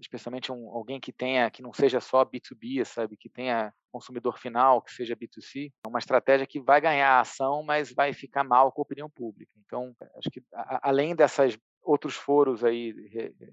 especialmente 0.00 0.52
um, 0.52 0.70
alguém 0.70 1.00
que 1.00 1.12
tenha 1.12 1.50
que 1.50 1.62
não 1.62 1.72
seja 1.72 2.00
só 2.00 2.24
B2B, 2.24 2.84
sabe, 2.84 3.16
que 3.16 3.28
tenha 3.28 3.72
consumidor 3.90 4.38
final, 4.38 4.82
que 4.82 4.92
seja 4.92 5.16
B2C, 5.16 5.70
é 5.84 5.88
uma 5.88 5.98
estratégia 5.98 6.46
que 6.46 6.60
vai 6.60 6.80
ganhar 6.80 7.20
ação, 7.20 7.62
mas 7.62 7.92
vai 7.92 8.12
ficar 8.12 8.44
mal 8.44 8.72
com 8.72 8.80
a 8.80 8.84
opinião 8.84 9.10
pública. 9.10 9.52
Então, 9.66 9.94
acho 10.16 10.30
que 10.30 10.42
a, 10.54 10.88
além 10.88 11.14
dessas 11.14 11.58
outros 11.82 12.14
foros 12.14 12.64
aí 12.64 12.94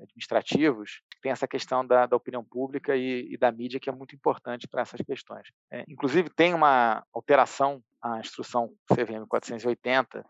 administrativos, 0.01 1.01
tem 1.21 1.31
essa 1.31 1.47
questão 1.47 1.85
da, 1.85 2.05
da 2.05 2.15
opinião 2.15 2.43
pública 2.43 2.95
e, 2.95 3.27
e, 3.33 3.37
da 3.37 3.51
mídia 3.51 3.79
que 3.79 3.89
é 3.89 3.91
muito 3.91 4.15
importante 4.15 4.67
para 4.67 4.81
essas 4.81 5.01
questões. 5.01 5.47
É, 5.71 5.83
inclusive, 5.87 6.29
tem 6.29 6.53
uma 6.53 7.03
alteração 7.11 7.83
à 8.01 8.19
instrução 8.19 8.71
CVM 8.87 9.25
480, 9.27 10.23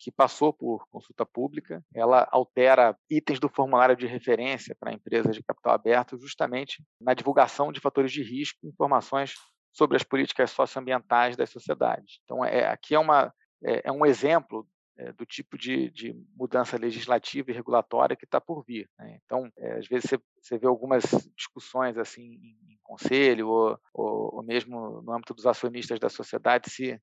que 0.00 0.10
passou 0.10 0.50
por 0.50 0.88
consulta 0.88 1.26
pública, 1.26 1.84
ela 1.94 2.26
altera 2.32 2.96
itens 3.08 3.38
do 3.38 3.50
formulário 3.50 3.94
de 3.94 4.06
referência 4.06 4.74
para 4.80 4.94
empresas 4.94 5.36
de 5.36 5.42
capital 5.42 5.74
aberto, 5.74 6.18
justamente 6.18 6.82
na 6.98 7.12
divulgação 7.12 7.70
de 7.70 7.80
fatores 7.80 8.10
de 8.10 8.22
risco 8.22 8.66
informações 8.66 9.34
sobre 9.70 9.98
as 9.98 10.02
políticas 10.02 10.50
socioambientais 10.52 11.36
das 11.36 11.50
sociedades. 11.50 12.18
Então, 12.24 12.42
é, 12.42 12.66
aqui 12.66 12.94
é, 12.94 12.98
uma, 12.98 13.32
é, 13.62 13.88
é 13.88 13.92
um 13.92 14.06
exemplo 14.06 14.66
é, 14.96 15.12
do 15.12 15.26
tipo 15.26 15.58
de, 15.58 15.90
de, 15.90 16.14
mudança 16.34 16.78
legislativa 16.78 17.50
e 17.50 17.54
regulatória 17.54 18.16
que 18.16 18.24
está 18.24 18.40
por 18.40 18.64
vir. 18.64 18.88
Né? 18.98 19.18
Então, 19.24 19.50
é, 19.58 19.78
às 19.78 19.86
vezes 19.86 20.08
você, 20.08 20.18
você, 20.40 20.58
vê 20.58 20.66
algumas 20.66 21.04
discussões 21.36 21.96
assim 21.98 22.22
em, 22.22 22.72
em 22.72 22.78
conselho 22.82 23.48
ou, 23.48 23.78
ou, 23.94 24.36
ou, 24.36 24.42
mesmo 24.42 25.02
no 25.02 25.12
âmbito 25.12 25.34
dos 25.34 25.46
acionistas 25.46 26.00
da 26.00 26.08
sociedade 26.08 26.70
se 26.70 27.00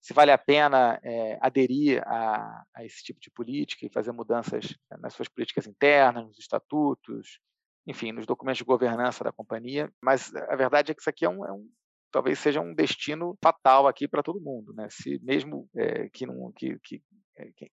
se 0.00 0.14
vale 0.14 0.32
a 0.32 0.38
pena 0.38 0.98
é, 1.02 1.38
aderir 1.40 2.02
a, 2.06 2.64
a, 2.74 2.84
esse 2.84 3.02
tipo 3.02 3.20
de 3.20 3.30
política 3.30 3.84
e 3.84 3.92
fazer 3.92 4.12
mudanças 4.12 4.74
nas 4.98 5.14
suas 5.14 5.28
políticas 5.28 5.66
internas, 5.66 6.24
nos 6.24 6.38
estatutos, 6.38 7.38
enfim, 7.86 8.12
nos 8.12 8.26
documentos 8.26 8.58
de 8.58 8.64
governança 8.64 9.22
da 9.22 9.32
companhia. 9.32 9.92
Mas 10.02 10.34
a 10.34 10.56
verdade 10.56 10.90
é 10.90 10.94
que 10.94 11.00
isso 11.00 11.10
aqui 11.10 11.24
é 11.24 11.28
um, 11.28 11.44
é 11.44 11.52
um 11.52 11.68
talvez 12.10 12.38
seja 12.38 12.60
um 12.60 12.74
destino 12.74 13.36
fatal 13.42 13.86
aqui 13.86 14.08
para 14.08 14.22
todo 14.22 14.40
mundo, 14.40 14.72
né? 14.74 14.88
Se 14.90 15.20
mesmo 15.22 15.68
é, 15.76 16.08
que 16.08 16.26
não 16.26 16.52
que, 16.52 16.78
que 16.80 17.02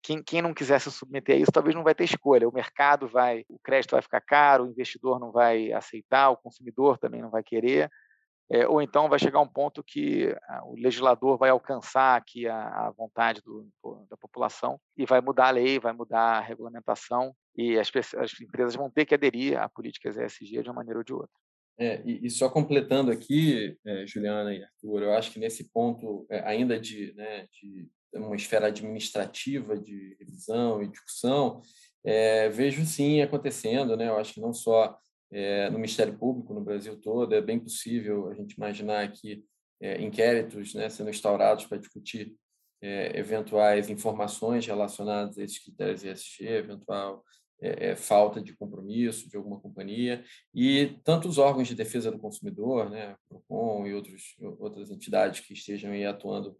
quem, 0.01 0.23
quem, 0.23 0.41
não 0.41 0.53
quiser 0.53 0.79
se 0.79 0.89
submeter 0.91 1.35
a 1.35 1.39
isso, 1.39 1.51
talvez 1.51 1.75
não 1.75 1.83
vai 1.83 1.93
ter 1.93 2.05
escolha. 2.05 2.47
O 2.47 2.53
mercado 2.53 3.07
vai, 3.07 3.43
o 3.49 3.59
crédito 3.59 3.91
vai 3.91 4.01
ficar 4.01 4.21
caro, 4.21 4.63
o 4.63 4.69
investidor 4.69 5.19
não 5.19 5.31
vai 5.31 5.73
aceitar, 5.73 6.29
o 6.29 6.37
consumidor 6.37 6.97
também 6.97 7.21
não 7.21 7.29
vai 7.29 7.43
querer. 7.43 7.89
É, 8.49 8.65
ou 8.65 8.81
então 8.81 9.09
vai 9.09 9.19
chegar 9.19 9.41
um 9.41 9.47
ponto 9.47 9.83
que 9.83 10.33
ah, 10.47 10.65
o 10.65 10.75
legislador 10.75 11.37
vai 11.37 11.49
alcançar 11.49 12.15
aqui 12.15 12.47
a, 12.47 12.87
a 12.87 12.91
vontade 12.91 13.41
do, 13.41 13.67
da 14.09 14.15
população 14.15 14.79
e 14.95 15.05
vai 15.05 15.19
mudar 15.19 15.47
a 15.47 15.51
lei, 15.51 15.79
vai 15.79 15.91
mudar 15.91 16.37
a 16.37 16.39
regulamentação 16.39 17.35
e 17.57 17.77
as, 17.77 17.91
as 18.15 18.39
empresas 18.39 18.75
vão 18.75 18.89
ter 18.89 19.05
que 19.05 19.13
aderir 19.13 19.59
a 19.59 19.67
políticas 19.67 20.15
ESG 20.15 20.63
de 20.63 20.69
uma 20.69 20.75
maneira 20.75 20.99
ou 20.99 21.03
de 21.03 21.13
outra. 21.13 21.35
É, 21.79 22.01
e, 22.05 22.25
e, 22.25 22.29
só 22.29 22.49
completando 22.49 23.11
aqui, 23.11 23.77
é, 23.85 24.07
Juliana 24.07 24.53
e 24.53 24.63
Arthur, 24.63 25.03
eu 25.03 25.13
acho 25.13 25.31
que 25.31 25.39
nesse 25.39 25.69
ponto, 25.71 26.25
é, 26.29 26.39
ainda 26.39 26.79
de, 26.79 27.13
né, 27.13 27.47
de 27.51 27.87
uma 28.15 28.35
esfera 28.35 28.67
administrativa 28.67 29.77
de 29.77 30.15
revisão 30.19 30.81
e 30.81 30.87
discussão, 30.87 31.61
é, 32.03 32.49
vejo 32.49 32.83
sim 32.85 33.21
acontecendo, 33.21 33.95
né? 33.95 34.07
Eu 34.07 34.17
acho 34.17 34.33
que 34.33 34.41
não 34.41 34.53
só 34.53 34.97
é, 35.31 35.69
no 35.69 35.77
Ministério 35.77 36.17
Público 36.17 36.53
no 36.53 36.61
Brasil 36.61 36.99
todo. 36.99 37.33
É 37.33 37.41
bem 37.41 37.59
possível 37.59 38.29
a 38.29 38.33
gente 38.33 38.53
imaginar 38.53 39.03
aqui 39.03 39.43
é, 39.81 40.01
inquéritos 40.01 40.73
né, 40.73 40.89
sendo 40.89 41.09
instaurados 41.09 41.65
para 41.65 41.77
discutir 41.77 42.35
é, 42.81 43.17
eventuais 43.17 43.89
informações 43.89 44.65
relacionadas 44.65 45.37
a 45.37 45.43
esses 45.43 45.59
critérios 45.59 46.03
ESG, 46.03 46.47
eventual 46.47 47.23
falta 47.95 48.39
de 48.39 48.55
compromisso 48.55 49.27
de 49.27 49.35
alguma 49.35 49.59
companhia 49.59 50.23
e 50.53 50.95
tanto 51.03 51.27
os 51.27 51.39
órgãos 51.39 51.67
de 51.67 51.73
defesa 51.73 52.11
do 52.11 52.19
consumidor, 52.19 52.87
né, 52.87 53.15
Procon 53.27 53.87
e 53.87 53.95
outros, 53.95 54.35
outras 54.59 54.91
entidades 54.91 55.39
que 55.39 55.53
estejam 55.53 55.91
aí 55.91 56.05
atuando 56.05 56.55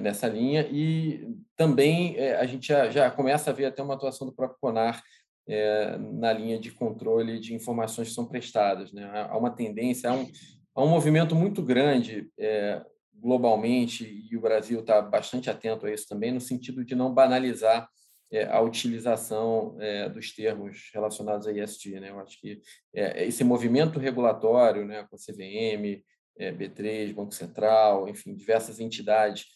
nessa 0.00 0.28
linha 0.28 0.68
e 0.70 1.34
também 1.56 2.16
a 2.16 2.46
gente 2.46 2.68
já, 2.68 2.88
já 2.88 3.10
começa 3.10 3.50
a 3.50 3.52
ver 3.52 3.64
até 3.64 3.82
uma 3.82 3.94
atuação 3.94 4.24
do 4.24 4.32
próprio 4.32 4.56
CONAR 4.60 5.02
é, 5.50 5.98
na 5.98 6.32
linha 6.32 6.58
de 6.58 6.70
controle 6.70 7.40
de 7.40 7.54
informações 7.54 8.08
que 8.08 8.14
são 8.14 8.26
prestadas. 8.26 8.92
Né? 8.92 9.04
Há 9.28 9.36
uma 9.36 9.50
tendência, 9.50 10.08
há 10.08 10.14
um, 10.14 10.30
há 10.74 10.84
um 10.84 10.88
movimento 10.88 11.34
muito 11.34 11.60
grande 11.60 12.30
é, 12.38 12.80
globalmente, 13.12 14.26
e 14.30 14.36
o 14.36 14.40
Brasil 14.40 14.80
está 14.80 15.02
bastante 15.02 15.50
atento 15.50 15.86
a 15.86 15.92
isso 15.92 16.08
também, 16.08 16.32
no 16.32 16.40
sentido 16.40 16.84
de 16.84 16.94
não 16.94 17.12
banalizar 17.12 17.88
é, 18.32 18.44
a 18.44 18.60
utilização 18.60 19.76
é, 19.80 20.08
dos 20.08 20.32
termos 20.32 20.88
relacionados 20.94 21.48
a 21.48 21.52
IST. 21.52 21.98
Né? 21.98 22.10
Eu 22.10 22.20
acho 22.20 22.40
que 22.40 22.60
é, 22.94 23.26
esse 23.26 23.42
movimento 23.42 23.98
regulatório, 23.98 24.86
né, 24.86 25.04
com 25.10 25.16
a 25.16 25.18
CVM, 25.18 26.02
é, 26.38 26.52
B3, 26.52 27.12
Banco 27.12 27.34
Central, 27.34 28.08
enfim, 28.08 28.34
diversas 28.34 28.78
entidades, 28.78 29.46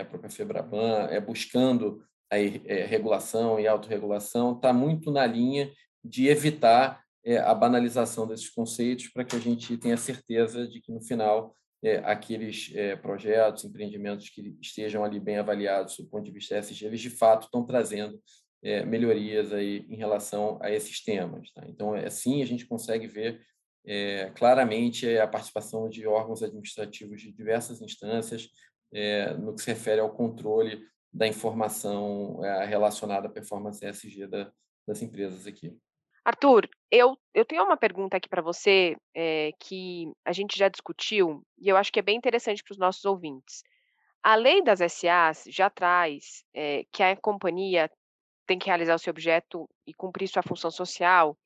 a 0.00 0.04
própria 0.04 0.28
FEBRABAN, 0.28 1.06
é, 1.12 1.20
buscando 1.20 2.02
a 2.30 2.38
é, 2.38 2.84
regulação 2.84 3.60
e 3.60 3.66
autorregulação 3.66 4.54
está 4.54 4.72
muito 4.72 5.10
na 5.10 5.26
linha 5.26 5.72
de 6.04 6.28
evitar 6.28 7.04
é, 7.24 7.38
a 7.38 7.52
banalização 7.54 8.26
desses 8.26 8.48
conceitos 8.48 9.08
para 9.08 9.24
que 9.24 9.34
a 9.34 9.38
gente 9.40 9.76
tenha 9.76 9.96
certeza 9.96 10.66
de 10.66 10.80
que, 10.80 10.92
no 10.92 11.02
final, 11.02 11.54
é, 11.82 11.98
aqueles 11.98 12.70
é, 12.74 12.96
projetos, 12.96 13.64
empreendimentos 13.64 14.28
que 14.28 14.56
estejam 14.60 15.04
ali 15.04 15.20
bem 15.20 15.36
avaliados 15.36 15.96
do 15.96 16.06
ponto 16.06 16.24
de 16.24 16.30
vista 16.30 16.56
SG, 16.56 16.86
eles 16.86 17.00
de 17.00 17.10
fato 17.10 17.44
estão 17.44 17.64
trazendo 17.64 18.20
é, 18.62 18.84
melhorias 18.84 19.52
aí 19.52 19.84
em 19.88 19.96
relação 19.96 20.58
a 20.62 20.70
esses 20.70 21.02
temas. 21.02 21.52
Tá? 21.52 21.64
Então, 21.68 21.94
assim, 21.94 22.42
a 22.42 22.46
gente 22.46 22.66
consegue 22.66 23.06
ver 23.06 23.40
é, 23.84 24.30
claramente 24.36 25.18
a 25.18 25.28
participação 25.28 25.88
de 25.88 26.06
órgãos 26.06 26.42
administrativos 26.42 27.20
de 27.20 27.32
diversas 27.32 27.80
instâncias 27.80 28.48
no 29.40 29.54
que 29.54 29.62
se 29.62 29.68
refere 29.68 30.00
ao 30.00 30.14
controle 30.14 30.80
da 31.16 31.26
informação 31.26 32.44
é, 32.44 32.66
relacionada 32.66 33.26
à 33.26 33.30
performance 33.30 33.84
ESG 33.84 34.26
da, 34.26 34.52
das 34.86 35.00
empresas 35.00 35.46
aqui. 35.46 35.74
Arthur, 36.22 36.68
eu, 36.90 37.16
eu 37.32 37.44
tenho 37.44 37.64
uma 37.64 37.76
pergunta 37.76 38.16
aqui 38.16 38.28
para 38.28 38.42
você 38.42 38.96
é, 39.14 39.50
que 39.60 40.12
a 40.24 40.32
gente 40.32 40.58
já 40.58 40.68
discutiu 40.68 41.42
e 41.58 41.68
eu 41.68 41.76
acho 41.76 41.90
que 41.90 42.00
é 42.00 42.02
bem 42.02 42.16
interessante 42.16 42.62
para 42.62 42.72
os 42.72 42.78
nossos 42.78 43.04
ouvintes. 43.04 43.62
A 44.22 44.34
lei 44.34 44.62
das 44.62 44.80
SAs 44.92 45.44
já 45.48 45.70
traz 45.70 46.44
é, 46.52 46.84
que 46.92 47.02
a 47.02 47.16
companhia 47.16 47.90
tem 48.46 48.58
que 48.58 48.66
realizar 48.66 48.94
o 48.94 48.98
seu 48.98 49.12
objeto 49.12 49.68
e 49.86 49.94
cumprir 49.94 50.28
sua 50.28 50.42
função 50.42 50.70
social 50.70 51.38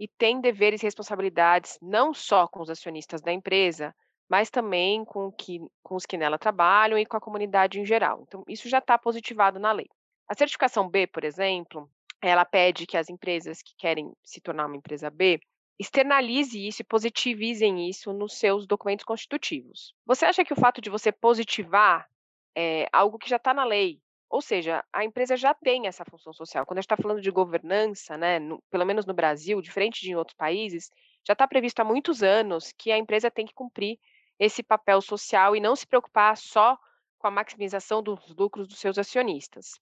e 0.00 0.08
tem 0.08 0.40
deveres 0.40 0.82
e 0.82 0.86
responsabilidades 0.86 1.78
não 1.80 2.12
só 2.12 2.48
com 2.48 2.60
os 2.62 2.70
acionistas 2.70 3.20
da 3.22 3.32
empresa, 3.32 3.94
mas 4.28 4.50
também 4.50 5.04
com, 5.04 5.30
que, 5.30 5.60
com 5.82 5.96
os 5.96 6.06
que 6.06 6.16
nela 6.16 6.38
trabalham 6.38 6.98
e 6.98 7.06
com 7.06 7.16
a 7.16 7.20
comunidade 7.20 7.80
em 7.80 7.84
geral. 7.84 8.24
Então, 8.26 8.44
isso 8.48 8.68
já 8.68 8.78
está 8.78 8.98
positivado 8.98 9.58
na 9.58 9.72
lei. 9.72 9.88
A 10.28 10.34
certificação 10.34 10.88
B, 10.88 11.06
por 11.06 11.24
exemplo, 11.24 11.90
ela 12.20 12.44
pede 12.44 12.86
que 12.86 12.96
as 12.96 13.08
empresas 13.08 13.62
que 13.62 13.74
querem 13.76 14.12
se 14.24 14.40
tornar 14.40 14.66
uma 14.66 14.76
empresa 14.76 15.10
B 15.10 15.40
externalize 15.78 16.66
isso 16.66 16.82
e 16.82 16.84
positivizem 16.84 17.88
isso 17.88 18.12
nos 18.12 18.38
seus 18.38 18.66
documentos 18.66 19.04
constitutivos. 19.04 19.94
Você 20.06 20.24
acha 20.24 20.44
que 20.44 20.52
o 20.52 20.56
fato 20.56 20.80
de 20.80 20.88
você 20.88 21.10
positivar 21.10 22.08
é 22.56 22.88
algo 22.92 23.18
que 23.18 23.28
já 23.28 23.36
está 23.36 23.52
na 23.52 23.64
lei, 23.64 24.00
ou 24.30 24.40
seja, 24.40 24.84
a 24.92 25.04
empresa 25.04 25.36
já 25.36 25.52
tem 25.52 25.86
essa 25.86 26.04
função 26.04 26.32
social. 26.32 26.64
Quando 26.64 26.78
a 26.78 26.80
gente 26.80 26.86
está 26.86 26.96
falando 26.96 27.20
de 27.20 27.30
governança, 27.30 28.16
né, 28.16 28.38
no, 28.38 28.62
pelo 28.70 28.84
menos 28.84 29.04
no 29.04 29.14
Brasil, 29.14 29.60
diferente 29.60 30.00
de 30.00 30.10
em 30.10 30.16
outros 30.16 30.36
países, 30.36 30.90
já 31.26 31.32
está 31.32 31.46
previsto 31.46 31.80
há 31.80 31.84
muitos 31.84 32.22
anos 32.22 32.72
que 32.72 32.90
a 32.90 32.98
empresa 32.98 33.30
tem 33.30 33.46
que 33.46 33.54
cumprir 33.54 33.98
esse 34.38 34.62
papel 34.62 35.00
social 35.00 35.54
e 35.54 35.60
não 35.60 35.76
se 35.76 35.86
preocupar 35.86 36.36
só 36.36 36.78
com 37.18 37.26
a 37.26 37.30
maximização 37.30 38.02
dos 38.02 38.34
lucros 38.36 38.68
dos 38.68 38.78
seus 38.78 38.98
acionistas. 38.98 39.80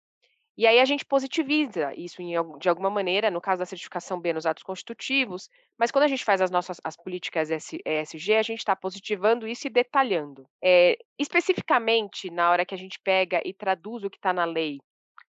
E 0.57 0.67
aí 0.67 0.79
a 0.79 0.85
gente 0.85 1.05
positiviza 1.05 1.95
isso 1.97 2.21
em, 2.21 2.35
de 2.59 2.69
alguma 2.69 2.91
maneira, 2.91 3.31
no 3.31 3.41
caso 3.41 3.61
da 3.61 3.67
certificação 3.67 4.21
B 4.21 4.35
nos 4.35 4.45
atos 4.45 4.63
constitutivos, 4.63 5.49
mas 5.79 5.91
quando 5.91 6.05
a 6.05 6.09
gente 6.09 6.25
faz 6.25 6.43
as 6.43 6.51
nossas 6.51 6.79
as 6.85 6.95
políticas 6.95 7.49
ESG, 7.51 8.35
a 8.35 8.43
gente 8.43 8.59
está 8.59 8.77
positivando 8.77 9.49
isso 9.49 9.67
e 9.67 9.71
detalhando. 9.71 10.47
É, 10.63 10.99
especificamente, 11.19 12.31
na 12.31 12.51
hora 12.51 12.67
que 12.67 12.75
a 12.75 12.79
gente 12.79 13.01
pega 13.03 13.41
e 13.45 13.55
traduz 13.55 14.05
o 14.05 14.11
que 14.11 14.19
está 14.19 14.33
na 14.33 14.45
lei 14.45 14.79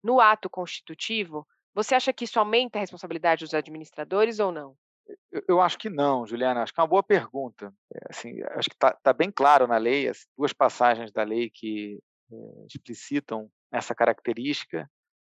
no 0.03 0.21
ato 0.21 0.51
constitutivo, 0.51 1.47
você 1.75 1.95
acha 1.95 2.13
que 2.13 2.25
isso 2.25 2.39
aumenta 2.39 2.79
a 2.79 2.81
responsabilidade 2.81 3.45
dos 3.45 3.55
administradores 3.55 4.39
ou 4.39 4.53
não? 4.53 4.77
Eu, 5.49 5.61
acho 5.61 5.79
que 5.79 5.91
não, 5.91 6.27
Juliana. 6.27 6.63
Acho 6.63 6.73
que 6.73 6.81
é 6.81 6.83
uma 6.83 6.89
boa 6.89 7.03
pergunta. 7.03 7.73
É, 7.95 7.99
assim, 8.11 8.43
acho 8.51 8.69
que 8.69 8.77
está 8.77 8.93
tá 8.93 9.13
bem 9.13 9.31
claro 9.31 9.67
na 9.67 9.77
lei, 9.77 10.09
as 10.09 10.27
duas 10.37 10.53
passagens 10.53 11.13
da 11.13 11.23
lei 11.23 11.51
que 11.53 11.99
é, 12.33 12.67
explicitam 12.67 13.51
essa 13.73 13.95
característica 13.95 14.89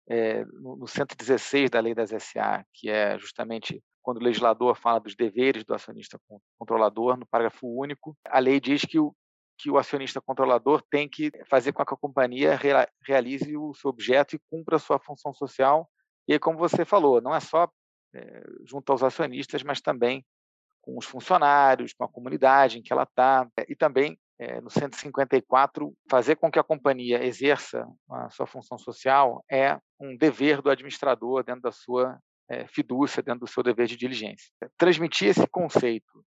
é, 0.10 0.44
no, 0.46 0.75
no 0.75 0.88
116 0.88 1.70
da 1.70 1.79
lei 1.79 1.94
das 1.94 2.10
SA, 2.10 2.65
que 2.74 2.89
é 2.89 3.18
justamente 3.20 3.82
quando 4.01 4.18
o 4.18 4.24
legislador 4.24 4.75
fala 4.75 5.00
dos 5.00 5.15
deveres 5.15 5.63
do 5.63 5.74
acionista 5.74 6.20
controlador, 6.58 7.18
no 7.18 7.27
parágrafo 7.27 7.68
único, 7.68 8.18
a 8.25 8.39
lei 8.39 8.60
diz 8.60 8.84
que 8.84 8.98
o, 8.98 9.13
que 9.58 9.70
o 9.70 9.77
acionista 9.77 10.22
controlador 10.22 10.82
tem 10.89 11.08
que 11.08 11.32
fazer 11.48 11.74
com 11.74 11.86
que 11.86 11.94
a 11.94 11.98
companhia 11.98 12.58
realize 13.06 13.56
o 13.56 13.74
seu 13.74 13.89
objeto 13.89 14.36
e 14.36 14.41
cumpra 14.50 14.77
a 14.77 14.79
sua 14.79 15.00
função 15.00 15.34
social. 15.34 15.88
E 16.27 16.39
como 16.39 16.58
você 16.58 16.86
falou, 16.86 17.22
não 17.22 17.36
é 17.36 17.39
só 17.39 17.70
junto 18.66 18.92
aos 18.92 19.04
acionistas, 19.04 19.63
mas 19.63 19.82
também 19.82 20.25
com 20.82 20.98
os 20.98 21.06
funcionários, 21.06 21.94
com 21.94 22.04
a 22.04 22.10
comunidade 22.10 22.80
em 22.80 22.82
que 22.82 22.92
ela 22.92 23.04
está, 23.04 23.48
e 23.68 23.75
também 23.75 24.18
é, 24.39 24.62
no 24.62 24.70
154, 24.70 25.94
fazer 26.10 26.38
com 26.38 26.50
que 26.50 26.58
a 26.58 26.63
companhia 26.63 27.24
exerça 27.24 27.86
a 28.10 28.30
sua 28.30 28.48
função 28.48 28.78
social 28.78 29.44
é 29.51 29.78
um 30.00 30.16
dever 30.16 30.62
do 30.62 30.70
administrador 30.70 31.44
dentro 31.44 31.62
da 31.62 31.72
sua 31.72 32.18
fidúcia, 32.70 33.22
dentro 33.22 33.42
do 33.42 33.48
seu 33.48 33.62
dever 33.62 33.86
de 33.86 33.96
diligência. 33.96 34.51
Transmitir 34.75 35.28
esse 35.28 35.46
conceito 35.46 36.25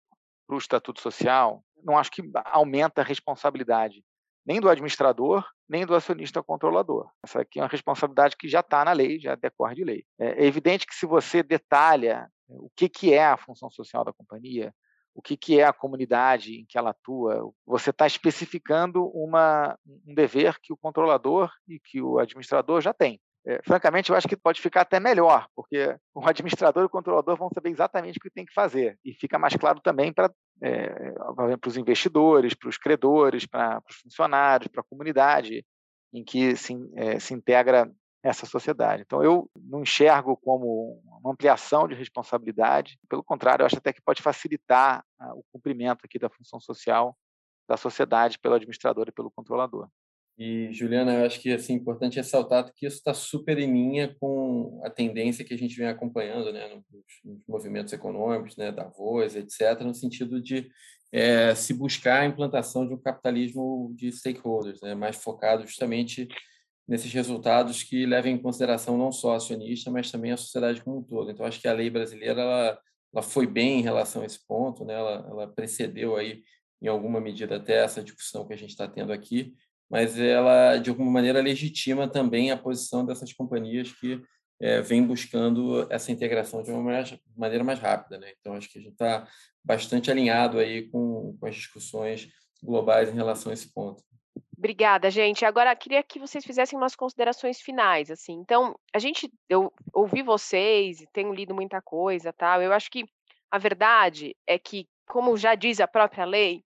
para 0.45 0.55
o 0.55 0.59
estatuto 0.59 1.00
social, 1.00 1.63
não 1.81 1.98
acho 1.98 2.12
que 2.12 2.21
aumenta 2.45 3.01
a 3.01 3.05
responsabilidade 3.05 4.03
nem 4.49 4.59
do 4.59 4.67
administrador, 4.67 5.45
nem 5.69 5.85
do 5.85 5.93
acionista 5.93 6.41
controlador. 6.41 7.07
Essa 7.23 7.41
aqui 7.41 7.59
é 7.59 7.61
uma 7.61 7.69
responsabilidade 7.69 8.35
que 8.35 8.49
já 8.49 8.61
está 8.61 8.83
na 8.83 8.91
lei, 8.93 9.19
já 9.19 9.35
decorre 9.35 9.75
de 9.75 9.83
lei. 9.83 10.03
É 10.19 10.43
evidente 10.43 10.88
que 10.88 10.95
se 10.95 11.05
você 11.05 11.43
detalha 11.43 12.27
o 12.47 12.67
que, 12.75 12.89
que 12.89 13.13
é 13.13 13.27
a 13.27 13.38
função 13.38 13.69
social 13.69 14.03
da 14.03 14.12
companhia, 14.12 14.73
o 15.13 15.21
que, 15.21 15.38
que 15.38 15.59
é 15.59 15.65
a 15.65 15.73
comunidade 15.73 16.62
em 16.62 16.65
que 16.67 16.79
ela 16.79 16.89
atua. 16.89 17.47
Você 17.63 17.91
está 17.91 18.07
especificando 18.07 19.05
uma, 19.09 19.77
um 20.07 20.15
dever 20.15 20.57
que 20.59 20.73
o 20.73 20.77
controlador 20.77 21.51
e 21.67 21.79
que 21.79 22.01
o 22.01 22.17
administrador 22.17 22.81
já 22.81 22.91
tem. 22.91 23.21
É, 23.45 23.62
francamente, 23.63 24.09
eu 24.09 24.15
acho 24.15 24.27
que 24.27 24.35
pode 24.35 24.59
ficar 24.59 24.81
até 24.81 24.99
melhor, 24.99 25.47
porque 25.55 25.95
o 26.13 26.27
administrador 26.27 26.83
e 26.83 26.85
o 26.88 26.89
controlador 26.89 27.38
vão 27.38 27.49
saber 27.53 27.69
exatamente 27.69 28.17
o 28.17 28.21
que 28.21 28.31
tem 28.31 28.45
que 28.45 28.53
fazer. 28.53 28.97
E 29.05 29.13
fica 29.13 29.38
mais 29.38 29.55
claro 29.55 29.79
também 29.79 30.12
para 30.12 30.31
é, 30.62 31.13
os 31.65 31.78
investidores, 31.78 32.54
para 32.54 32.69
os 32.69 32.78
credores, 32.78 33.45
para 33.45 33.82
os 33.89 33.95
funcionários, 33.98 34.67
para 34.67 34.82
a 34.82 34.89
comunidade 34.89 35.65
em 36.13 36.24
que 36.24 36.56
se, 36.56 36.74
é, 36.95 37.19
se 37.19 37.34
integra 37.34 37.89
essa 38.22 38.45
sociedade. 38.45 39.04
Então, 39.06 39.24
eu 39.24 39.50
não 39.56 39.82
enxergo 39.82 40.36
como 40.38 41.02
uma 41.22 41.32
ampliação 41.32 41.88
de 41.88 41.95
responsabilidade, 41.95 43.00
pelo 43.08 43.24
contrário, 43.24 43.63
eu 43.63 43.65
acho 43.65 43.78
até 43.78 43.93
que 43.93 44.02
pode 44.02 44.22
facilitar 44.22 45.04
ah, 45.17 45.34
o 45.36 45.43
cumprimento 45.54 46.04
aqui 46.04 46.19
da 46.19 46.30
função 46.30 46.60
social 46.60 47.15
da 47.67 47.78
sociedade 47.78 48.39
pelo 48.39 48.56
administrador 48.56 49.08
e 49.08 49.12
pelo 49.12 49.32
controlador. 49.32 49.88
E, 50.38 50.72
Juliana, 50.72 51.13
eu 51.13 51.26
acho 51.26 51.39
que 51.39 51.52
assim, 51.52 51.74
é 51.74 51.76
importante 51.76 52.15
ressaltar 52.15 52.74
que 52.74 52.88
isso 52.88 52.98
está 52.98 53.13
super 53.13 53.58
em 53.60 53.72
linha 53.72 54.15
com 54.19 54.82
a 54.84 54.89
tendência 54.89 55.45
que 55.45 55.54
a 55.54 55.58
gente 55.58 55.76
vem 55.76 55.88
acompanhando 55.88 56.52
né, 56.52 56.74
nos, 56.74 56.84
movimentos 57.48 57.93
econômicos, 57.93 58.56
né, 58.58 58.72
da 58.72 58.86
voz, 58.86 59.36
etc., 59.36 59.82
no 59.82 59.93
sentido 59.93 60.41
de 60.41 60.69
é, 61.12 61.56
se 61.56 61.74
buscar 61.74 62.22
a 62.22 62.26
implantação 62.26 62.88
de 62.88 62.93
um 62.93 62.98
capitalismo 62.98 63.91
de 63.95 64.12
stakeholders, 64.12 64.82
né, 64.82 64.93
mais 64.95 65.15
focado 65.15 65.65
justamente 65.65 66.28
nesses 66.88 67.12
resultados 67.13 67.84
que 67.84 68.06
levem 68.06 68.36
em 68.36 68.41
consideração 68.41 68.98
não 68.98 69.12
só 69.12 69.34
a 69.34 69.38
acionista, 69.38 69.91
mas 69.91 70.10
também 70.12 70.32
a 70.32 70.38
sociedade 70.38 70.82
como 70.82 71.00
um 71.00 71.04
todo. 71.04 71.30
Então, 71.30 71.45
acho 71.45 71.62
que 71.62 71.67
a 71.67 71.74
lei 71.74 71.89
brasileira 71.89 72.41
ela, 72.41 72.80
ela 73.13 73.22
foi 73.22 73.45
bem 73.45 73.80
em 73.80 73.84
relação 73.84 74.24
a 74.24 74.26
esse 74.26 74.45
ponto, 74.48 74.84
né? 74.84 74.95
ela, 74.95 75.28
ela 75.30 75.48
precedeu 75.48 76.15
aí, 76.15 76.43
em 76.82 76.88
alguma 76.88 77.22
medida, 77.22 77.58
até 77.58 77.84
essa 77.84 78.02
discussão 78.02 78.48
que 78.48 78.54
a 78.54 78.58
gente 78.58 78.72
está 78.72 78.88
tendo 78.88 79.13
aqui, 79.13 79.54
mas 79.89 80.17
ela, 80.17 80.78
de 80.78 80.89
alguma 80.89 81.12
maneira, 81.12 81.41
legitima 81.41 82.08
também 82.08 82.52
a 82.52 82.58
posição 82.58 83.06
dessas 83.06 83.34
companhias 83.34 83.91
que 83.91 84.22
é, 84.60 84.82
vêm 84.82 85.04
buscando 85.04 85.88
essa 85.91 86.12
integração 86.12 86.62
de 86.62 86.72
uma 86.72 86.82
maneira 87.36 87.63
mais 87.63 87.80
rápida. 87.80 88.17
Né? 88.17 88.34
Então, 88.39 88.54
acho 88.54 88.69
que 88.69 88.80
a 88.80 88.82
gente 88.82 88.91
está 88.91 89.28
bastante 89.63 90.12
alinhado 90.12 90.60
aí 90.60 90.89
com, 90.89 91.38
com 91.39 91.45
as 91.45 91.56
discussões 91.56 92.30
globais 92.62 93.10
em 93.10 93.15
relação 93.15 93.52
a 93.52 93.54
esse 93.54 93.74
ponto. 93.74 94.04
Obrigada, 94.58 95.10
gente. 95.10 95.45
Agora 95.45 95.74
queria 95.74 96.04
que 96.04 96.19
vocês 96.19 96.43
fizessem 96.43 96.78
umas 96.78 96.93
considerações 96.93 97.62
finais, 97.62 98.12
assim. 98.12 98.34
Então, 98.34 98.78
a 98.93 99.00
gente, 99.00 99.32
eu 99.48 99.72
ouvi 99.93 100.22
vocês, 100.22 101.02
tenho 101.13 101.34
lido 101.34 101.56
muita 101.56 101.82
coisa, 101.82 102.34
tal. 102.34 102.62
Eu 102.62 102.74
acho 102.74 102.91
que 102.91 103.06
a 103.50 103.58
verdade 103.58 104.36
é 104.45 104.60
que, 104.60 104.86
como 105.08 105.38
já 105.38 105.56
diz 105.56 105.80
a 105.80 105.88
própria 105.88 106.26
lei, 106.26 106.63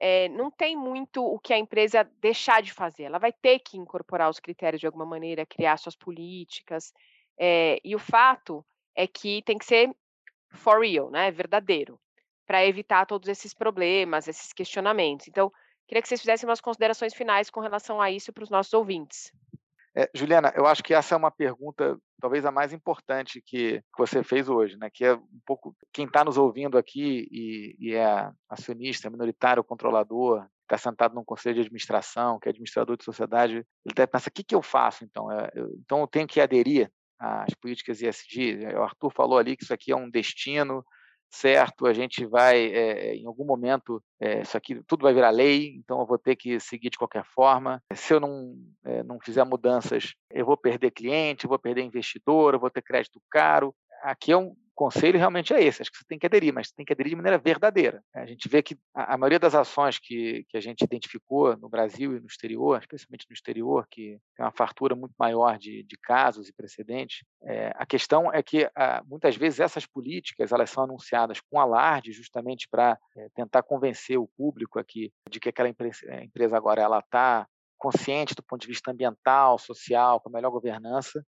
é, 0.00 0.28
não 0.28 0.50
tem 0.50 0.76
muito 0.76 1.24
o 1.24 1.38
que 1.38 1.52
a 1.52 1.58
empresa 1.58 2.08
deixar 2.20 2.60
de 2.60 2.72
fazer. 2.72 3.04
Ela 3.04 3.18
vai 3.18 3.32
ter 3.32 3.60
que 3.60 3.78
incorporar 3.78 4.28
os 4.28 4.40
critérios 4.40 4.80
de 4.80 4.86
alguma 4.86 5.06
maneira, 5.06 5.46
criar 5.46 5.76
suas 5.76 5.96
políticas. 5.96 6.92
É, 7.38 7.78
e 7.84 7.94
o 7.94 7.98
fato 7.98 8.64
é 8.94 9.06
que 9.06 9.42
tem 9.42 9.58
que 9.58 9.64
ser 9.64 9.94
for 10.50 10.80
real, 10.80 11.10
né? 11.10 11.30
Verdadeiro, 11.30 12.00
para 12.46 12.64
evitar 12.64 13.04
todos 13.06 13.28
esses 13.28 13.52
problemas, 13.52 14.26
esses 14.28 14.52
questionamentos. 14.52 15.28
Então, 15.28 15.52
Queria 15.86 16.02
que 16.02 16.08
vocês 16.08 16.20
fizessem 16.20 16.48
umas 16.48 16.60
considerações 16.60 17.14
finais 17.14 17.48
com 17.48 17.60
relação 17.60 18.00
a 18.00 18.10
isso 18.10 18.32
para 18.32 18.42
os 18.42 18.50
nossos 18.50 18.74
ouvintes. 18.74 19.32
É, 19.94 20.10
Juliana, 20.12 20.52
eu 20.54 20.66
acho 20.66 20.82
que 20.82 20.92
essa 20.92 21.14
é 21.14 21.18
uma 21.18 21.30
pergunta 21.30 21.96
talvez 22.20 22.44
a 22.44 22.50
mais 22.50 22.72
importante 22.72 23.42
que, 23.44 23.82
você 23.96 24.22
fez 24.22 24.48
hoje, 24.48 24.76
né? 24.76 24.90
Que 24.92 25.04
é 25.04 25.14
um 25.14 25.40
pouco 25.46 25.74
quem 25.92 26.06
está 26.06 26.24
nos 26.24 26.36
ouvindo 26.36 26.76
aqui 26.76 27.28
e, 27.30 27.76
e 27.78 27.94
é 27.94 28.30
acionista, 28.48 29.08
minoritário, 29.08 29.62
controlador, 29.62 30.46
está 30.62 30.76
sentado 30.76 31.14
num 31.14 31.24
conselho 31.24 31.54
de 31.54 31.60
administração, 31.62 32.38
que 32.38 32.48
é 32.48 32.50
administrador 32.50 32.96
de 32.96 33.04
sociedade, 33.04 33.56
ele 33.84 33.94
deve 33.94 34.08
pensar: 34.08 34.28
o 34.28 34.32
que, 34.32 34.44
que 34.44 34.54
eu 34.54 34.62
faço 34.62 35.04
então? 35.04 35.30
É, 35.30 35.50
eu, 35.54 35.70
então 35.78 36.00
eu 36.00 36.06
tenho 36.06 36.26
que 36.26 36.40
aderir 36.40 36.90
às 37.18 37.54
políticas 37.54 38.02
ESG. 38.02 38.66
O 38.74 38.82
Arthur 38.82 39.10
falou 39.10 39.38
ali 39.38 39.56
que 39.56 39.64
isso 39.64 39.74
aqui 39.74 39.92
é 39.92 39.96
um 39.96 40.10
destino, 40.10 40.84
certo, 41.30 41.86
a 41.86 41.92
gente 41.92 42.24
vai, 42.24 42.66
é, 42.66 43.14
em 43.14 43.26
algum 43.26 43.44
momento, 43.44 44.02
é, 44.20 44.42
isso 44.42 44.56
aqui 44.56 44.82
tudo 44.86 45.02
vai 45.02 45.12
virar 45.12 45.30
lei, 45.30 45.76
então 45.76 46.00
eu 46.00 46.06
vou 46.06 46.18
ter 46.18 46.36
que 46.36 46.58
seguir 46.60 46.90
de 46.90 46.98
qualquer 46.98 47.24
forma. 47.24 47.82
Se 47.94 48.14
eu 48.14 48.20
não, 48.20 48.54
é, 48.84 49.02
não 49.02 49.18
fizer 49.20 49.44
mudanças, 49.44 50.14
eu 50.30 50.46
vou 50.46 50.56
perder 50.56 50.90
cliente, 50.90 51.44
eu 51.44 51.48
vou 51.48 51.58
perder 51.58 51.82
investidor, 51.82 52.54
eu 52.54 52.60
vou 52.60 52.70
ter 52.70 52.82
crédito 52.82 53.20
caro. 53.30 53.74
Aqui 54.02 54.32
é 54.32 54.36
um, 54.36 54.54
conselho 54.76 55.18
realmente 55.18 55.54
é 55.54 55.62
esse, 55.62 55.82
acho 55.82 55.90
que 55.90 55.98
você 55.98 56.04
tem 56.06 56.18
que 56.18 56.26
aderir, 56.26 56.52
mas 56.52 56.70
tem 56.70 56.84
que 56.84 56.92
aderir 56.92 57.10
de 57.10 57.16
maneira 57.16 57.38
verdadeira. 57.38 58.04
A 58.14 58.26
gente 58.26 58.46
vê 58.48 58.62
que 58.62 58.76
a, 58.94 59.16
maioria 59.16 59.38
das 59.38 59.54
ações 59.54 59.98
que, 59.98 60.44
que 60.48 60.56
a 60.56 60.60
gente 60.60 60.82
identificou 60.82 61.56
no 61.56 61.68
Brasil 61.68 62.14
e 62.14 62.20
no 62.20 62.26
exterior, 62.26 62.78
especialmente 62.78 63.26
no 63.28 63.34
exterior, 63.34 63.86
que 63.90 64.18
tem 64.36 64.44
uma 64.44 64.52
fartura 64.52 64.94
muito 64.94 65.14
maior 65.18 65.58
de, 65.58 65.82
de 65.82 65.96
casos 65.96 66.48
e 66.48 66.52
precedentes, 66.52 67.24
é, 67.42 67.72
a 67.74 67.86
questão 67.86 68.32
é 68.32 68.42
que 68.42 68.70
a, 68.76 69.02
muitas 69.06 69.34
vezes 69.34 69.60
essas 69.60 69.86
políticas 69.86 70.52
elas 70.52 70.70
são 70.70 70.84
anunciadas 70.84 71.40
com 71.40 71.58
alarde 71.58 72.12
justamente 72.12 72.68
para 72.68 72.98
é, 73.16 73.28
tentar 73.34 73.62
convencer 73.62 74.18
o 74.18 74.28
público 74.36 74.78
aqui 74.78 75.10
de 75.30 75.40
que 75.40 75.48
aquela 75.48 75.70
empresa, 75.70 76.22
empresa 76.22 76.56
agora 76.56 76.82
ela 76.82 76.98
está 76.98 77.46
consciente 77.78 78.34
do 78.34 78.42
ponto 78.42 78.62
de 78.62 78.68
vista 78.68 78.90
ambiental, 78.90 79.58
social, 79.58 80.20
com 80.20 80.28
a 80.28 80.32
melhor 80.32 80.50
governança, 80.50 81.24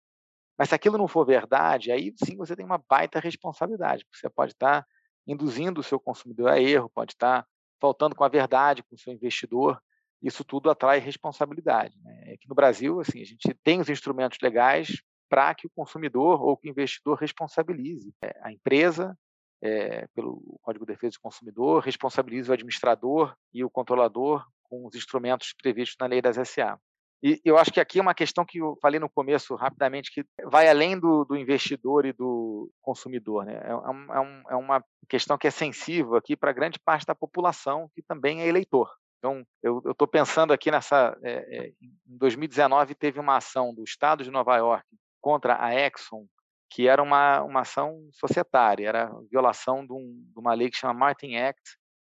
Mas 0.59 0.71
se 0.71 0.75
aquilo 0.75 0.99
não 0.99 1.07
for 1.07 1.25
verdade, 1.25 1.93
aí 1.93 2.13
sim 2.25 2.37
você 2.37 2.57
tem 2.57 2.67
uma 2.67 2.83
baita 2.89 3.21
responsabilidade, 3.21 4.05
porque 4.05 4.19
você 4.19 4.29
pode 4.29 4.53
estar 4.53 4.85
induzindo 5.27 5.81
o 5.81 5.85
seu 5.85 6.01
consumidor 6.01 6.49
a 6.49 6.61
erro, 6.61 6.91
pode 6.93 7.13
estar 7.13 7.47
faltando 7.81 8.17
com 8.17 8.25
a 8.25 8.29
verdade 8.29 8.83
com 8.83 8.97
o 8.97 8.99
seu 8.99 9.13
investidor. 9.13 9.81
Isso 10.21 10.43
tudo 10.43 10.69
atrai 10.69 10.99
responsabilidade. 10.99 11.97
Né? 12.03 12.33
Aqui 12.35 12.49
no 12.49 12.55
Brasil, 12.55 13.01
assim, 13.01 13.21
a 13.21 13.25
gente 13.25 13.55
tem 13.63 13.81
os 13.81 13.89
instrumentos 13.89 14.39
legais 14.43 15.01
para 15.29 15.55
que 15.55 15.67
o 15.67 15.71
consumidor 15.71 16.43
ou 16.43 16.57
que 16.57 16.69
o 16.69 16.71
investidor 16.71 17.19
responsabilize 17.19 18.13
é, 18.23 18.35
a 18.43 18.51
empresa 18.51 19.17
é, 19.63 20.07
pelo 20.15 20.59
Código 20.63 20.87
de 20.87 20.93
Defesa 20.93 21.13
do 21.13 21.21
Consumidor, 21.21 21.83
responsabilize 21.83 22.51
o 22.51 22.53
administrador 22.53 23.37
e 23.53 23.63
o 23.63 23.71
controlador 23.71 24.45
com 24.65 24.87
os 24.87 24.95
instrumentos 24.95 25.53
previstos 25.53 25.97
na 26.01 26.07
lei 26.07 26.23
das 26.23 26.37
SA. 26.49 26.79
E 27.23 27.41
eu 27.45 27.59
acho 27.59 27.73
que 27.73 27.81
aqui 27.81 27.99
é 27.99 28.03
uma 28.03 28.15
questão 28.15 28.45
que 28.45 28.59
eu 28.59 28.77
falei 28.81 29.01
no 29.01 29.09
começo 29.09 29.55
rapidamente, 29.57 30.13
que 30.13 30.25
vai 30.45 30.69
além 30.69 30.99
do, 30.99 31.25
do 31.25 31.37
investidor 31.37 32.07
e 32.07 32.13
do 32.13 32.71
consumidor. 32.81 33.45
Né? 33.45 33.55
É, 33.55 33.71
é, 33.71 33.75
um, 33.75 34.13
é, 34.13 34.43
é 34.51 34.57
uma 34.57 34.85
questão 35.09 35.37
que 35.37 35.47
é 35.47 35.51
sensível 35.51 36.15
aqui 36.15 36.37
para 36.37 36.53
grande 36.53 36.79
parte 36.79 37.05
da 37.05 37.15
população, 37.15 37.91
que 37.95 38.03
também 38.03 38.43
é 38.43 38.47
eleitor. 38.47 38.89
Então, 39.19 39.45
eu 39.63 39.83
estou 39.91 40.07
pensando 40.07 40.53
aqui 40.53 40.71
nessa. 40.71 41.17
É, 41.23 41.33
é, 41.33 41.69
em 41.83 42.17
2019, 42.19 42.95
teve 42.95 43.19
uma 43.19 43.37
ação 43.37 43.75
do 43.75 43.83
Estado 43.83 44.23
de 44.23 44.31
Nova 44.31 44.57
York 44.57 44.87
contra 45.21 45.61
a 45.61 45.75
Exxon, 45.75 46.25
que 46.71 46.87
era 46.87 47.03
uma, 47.03 47.43
uma 47.43 47.61
ação 47.63 48.09
societária, 48.13 48.89
era 48.89 49.11
violação 49.29 49.85
de, 49.85 49.93
um, 49.93 50.25
de 50.33 50.39
uma 50.39 50.55
lei 50.55 50.71
que 50.71 50.77
chama 50.77 50.95
Martin 50.95 51.35
Act, 51.35 51.61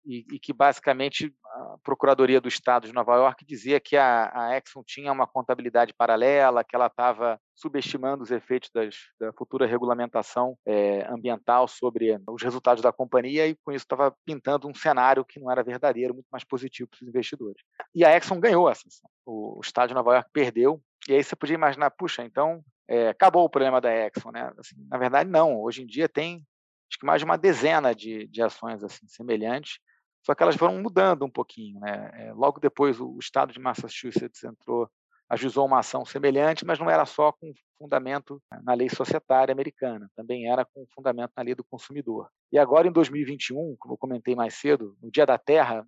e, 0.05 0.25
e, 0.31 0.39
que 0.39 0.53
basicamente 0.53 1.33
a 1.45 1.75
Procuradoria 1.83 2.41
do 2.41 2.47
Estado 2.47 2.87
de 2.87 2.93
Nova 2.93 3.15
York 3.15 3.45
dizia 3.45 3.79
que 3.79 3.95
a, 3.95 4.31
a 4.33 4.57
Exxon 4.57 4.83
tinha 4.85 5.11
uma 5.11 5.27
contabilidade 5.27 5.93
paralela, 5.93 6.63
que 6.63 6.75
ela 6.75 6.87
estava 6.87 7.39
subestimando 7.55 8.23
os 8.23 8.31
efeitos 8.31 8.69
das, 8.73 8.95
da 9.19 9.31
futura 9.33 9.65
regulamentação 9.65 10.57
é, 10.65 11.05
ambiental 11.11 11.67
sobre 11.67 12.19
os 12.27 12.41
resultados 12.41 12.81
da 12.81 12.91
companhia 12.91 13.47
e 13.47 13.55
com 13.63 13.71
isso 13.71 13.83
estava 13.85 14.15
pintando 14.25 14.67
um 14.67 14.73
cenário 14.73 15.25
que 15.25 15.39
não 15.39 15.51
era 15.51 15.63
verdadeiro, 15.63 16.13
muito 16.13 16.27
mais 16.31 16.43
positivo 16.43 16.89
para 16.89 16.97
os 17.03 17.07
investidores. 17.07 17.61
E 17.93 18.03
a 18.03 18.15
Exxon 18.15 18.39
ganhou 18.39 18.69
essa. 18.69 18.83
O, 19.25 19.59
o 19.59 19.61
Estado 19.61 19.89
de 19.89 19.95
Nova 19.95 20.15
York 20.15 20.29
perdeu 20.33 20.81
e 21.07 21.13
aí 21.13 21.23
você 21.23 21.35
podia 21.35 21.55
imaginar, 21.55 21.91
puxa, 21.91 22.23
então 22.23 22.63
é, 22.87 23.09
acabou 23.09 23.43
o 23.43 23.49
problema 23.49 23.81
da 23.81 23.91
Exxon, 23.93 24.31
né? 24.31 24.51
Assim, 24.57 24.75
na 24.89 24.97
verdade, 24.97 25.29
não. 25.29 25.61
Hoje 25.61 25.83
em 25.83 25.85
dia 25.85 26.09
tem 26.09 26.43
acho 26.91 26.99
que 26.99 27.05
mais 27.05 27.21
de 27.21 27.25
uma 27.25 27.37
dezena 27.37 27.95
de, 27.95 28.27
de 28.27 28.41
ações 28.41 28.83
assim 28.83 29.07
semelhantes 29.07 29.79
só 30.23 30.35
que 30.35 30.43
elas 30.43 30.55
foram 30.55 30.81
mudando 30.81 31.25
um 31.25 31.29
pouquinho. 31.29 31.79
Né? 31.79 32.11
É, 32.13 32.33
logo 32.33 32.59
depois, 32.59 32.99
o 32.99 33.17
estado 33.19 33.51
de 33.51 33.59
Massachusetts 33.59 34.43
entrou, 34.43 34.89
ajuizou 35.29 35.65
uma 35.65 35.79
ação 35.79 36.05
semelhante, 36.05 36.65
mas 36.65 36.79
não 36.79 36.89
era 36.89 37.05
só 37.05 37.31
com 37.31 37.51
fundamento 37.77 38.41
na 38.63 38.73
lei 38.73 38.89
societária 38.89 39.51
americana, 39.51 40.09
também 40.15 40.51
era 40.51 40.63
com 40.63 40.85
fundamento 40.93 41.31
na 41.35 41.43
lei 41.43 41.55
do 41.55 41.63
consumidor. 41.63 42.29
E 42.51 42.59
agora, 42.59 42.87
em 42.87 42.91
2021, 42.91 43.75
como 43.79 43.93
eu 43.93 43.97
comentei 43.97 44.35
mais 44.35 44.55
cedo, 44.55 44.95
no 45.01 45.09
Dia 45.11 45.25
da 45.25 45.37
Terra, 45.37 45.85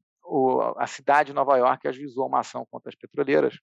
a 0.77 0.87
cidade 0.87 1.27
de 1.27 1.33
Nova 1.33 1.57
York 1.57 1.87
ajuizou 1.87 2.25
uma 2.27 2.39
ação 2.39 2.65
contra 2.71 2.89
as 2.89 2.95
petroleiras 2.95 3.59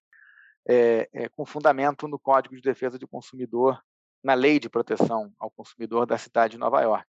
é, 0.68 1.08
é, 1.12 1.28
com 1.30 1.44
fundamento 1.44 2.06
no 2.06 2.18
Código 2.18 2.54
de 2.54 2.62
Defesa 2.62 2.98
do 2.98 3.08
Consumidor, 3.08 3.80
na 4.22 4.34
Lei 4.34 4.58
de 4.58 4.68
Proteção 4.68 5.32
ao 5.38 5.50
Consumidor 5.50 6.06
da 6.06 6.18
cidade 6.18 6.52
de 6.52 6.58
Nova 6.58 6.80
York. 6.82 7.06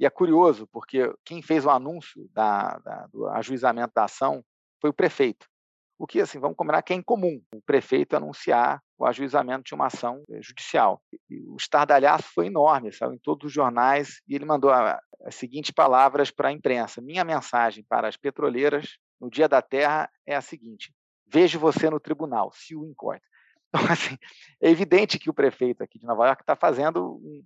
E 0.00 0.06
é 0.06 0.10
curioso, 0.10 0.66
porque 0.72 1.12
quem 1.26 1.42
fez 1.42 1.66
o 1.66 1.70
anúncio 1.70 2.26
da, 2.32 2.78
da, 2.78 3.06
do 3.08 3.28
ajuizamento 3.28 3.92
da 3.94 4.04
ação 4.04 4.42
foi 4.80 4.88
o 4.88 4.94
prefeito. 4.94 5.46
O 5.98 6.06
que, 6.06 6.22
assim, 6.22 6.38
vamos 6.38 6.56
combinar 6.56 6.80
que 6.80 6.94
é 6.94 6.96
incomum 6.96 7.42
o 7.54 7.60
prefeito 7.60 8.16
anunciar 8.16 8.80
o 8.96 9.04
ajuizamento 9.04 9.64
de 9.64 9.74
uma 9.74 9.88
ação 9.88 10.24
eh, 10.30 10.40
judicial. 10.40 11.02
E 11.28 11.38
o 11.46 11.56
estardalhaço 11.56 12.30
foi 12.34 12.46
enorme, 12.46 12.90
saiu 12.90 13.12
em 13.12 13.18
todos 13.18 13.48
os 13.48 13.52
jornais, 13.52 14.22
e 14.26 14.34
ele 14.34 14.46
mandou 14.46 14.70
as 14.72 15.34
seguintes 15.34 15.70
palavras 15.70 16.30
para 16.30 16.48
a 16.48 16.52
imprensa. 16.52 17.02
Minha 17.02 17.22
mensagem 17.22 17.84
para 17.86 18.08
as 18.08 18.16
petroleiras 18.16 18.96
no 19.20 19.28
Dia 19.28 19.46
da 19.46 19.60
Terra 19.60 20.10
é 20.26 20.34
a 20.34 20.40
seguinte: 20.40 20.94
vejo 21.26 21.58
você 21.58 21.90
no 21.90 22.00
tribunal, 22.00 22.50
se 22.54 22.74
o 22.74 22.94
court. 22.94 23.20
Então, 23.72 23.86
assim, 23.88 24.18
é 24.60 24.68
evidente 24.68 25.16
que 25.16 25.30
o 25.30 25.34
prefeito 25.34 25.80
aqui 25.84 25.96
de 25.96 26.04
Nova 26.04 26.26
York 26.26 26.42
está 26.42 26.56
fazendo 26.56 27.20
um, 27.22 27.44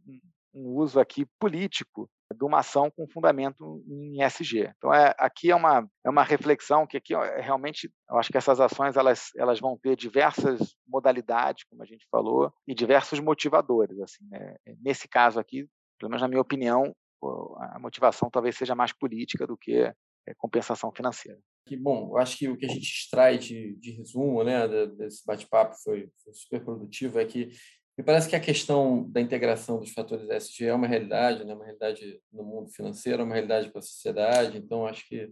um 0.54 0.76
uso 0.76 1.00
aqui 1.00 1.26
político 1.38 2.08
de 2.32 2.44
uma 2.44 2.60
ação 2.60 2.90
com 2.90 3.08
fundamento 3.08 3.82
em 3.86 4.22
SG. 4.22 4.72
Então, 4.76 4.92
é, 4.92 5.14
aqui 5.18 5.50
é 5.50 5.56
uma, 5.56 5.88
é 6.04 6.10
uma 6.10 6.22
reflexão 6.22 6.86
que 6.86 6.96
aqui 6.96 7.14
é, 7.14 7.40
realmente, 7.40 7.90
eu 8.08 8.16
acho 8.18 8.30
que 8.30 8.38
essas 8.38 8.60
ações 8.60 8.96
elas, 8.96 9.30
elas 9.36 9.60
vão 9.60 9.78
ter 9.78 9.96
diversas 9.96 10.74
modalidades, 10.86 11.64
como 11.64 11.82
a 11.82 11.86
gente 11.86 12.06
falou, 12.10 12.52
e 12.66 12.74
diversos 12.74 13.20
motivadores. 13.20 13.98
Assim, 14.00 14.24
né? 14.30 14.56
Nesse 14.80 15.08
caso 15.08 15.38
aqui, 15.38 15.68
pelo 15.98 16.10
menos 16.10 16.22
na 16.22 16.28
minha 16.28 16.40
opinião, 16.40 16.94
a 17.58 17.78
motivação 17.78 18.30
talvez 18.30 18.56
seja 18.56 18.74
mais 18.74 18.92
política 18.92 19.46
do 19.46 19.56
que 19.56 19.74
é, 20.26 20.34
compensação 20.36 20.92
financeira. 20.92 21.38
Que 21.66 21.76
bom, 21.76 22.10
eu 22.10 22.18
acho 22.18 22.36
que 22.36 22.48
o 22.48 22.56
que 22.56 22.66
a 22.66 22.68
gente 22.68 22.82
extrai 22.84 23.38
de, 23.38 23.74
de 23.76 23.92
resumo 23.92 24.44
né, 24.44 24.68
desse 24.88 25.24
bate-papo 25.24 25.74
foi, 25.82 26.10
foi 26.22 26.34
super 26.34 26.62
produtivo, 26.62 27.18
é 27.18 27.24
que 27.24 27.50
me 27.96 28.04
parece 28.04 28.28
que 28.28 28.34
a 28.34 28.40
questão 28.40 29.08
da 29.10 29.20
integração 29.20 29.78
dos 29.78 29.92
fatores 29.92 30.28
ESG 30.28 30.66
é 30.66 30.74
uma 30.74 30.86
realidade, 30.86 31.44
né? 31.44 31.54
uma 31.54 31.64
realidade 31.64 32.20
no 32.32 32.42
mundo 32.42 32.70
financeiro, 32.70 33.22
é 33.22 33.24
uma 33.24 33.34
realidade 33.34 33.70
para 33.70 33.78
a 33.78 33.82
sociedade. 33.82 34.58
Então, 34.58 34.86
acho 34.86 35.06
que 35.08 35.30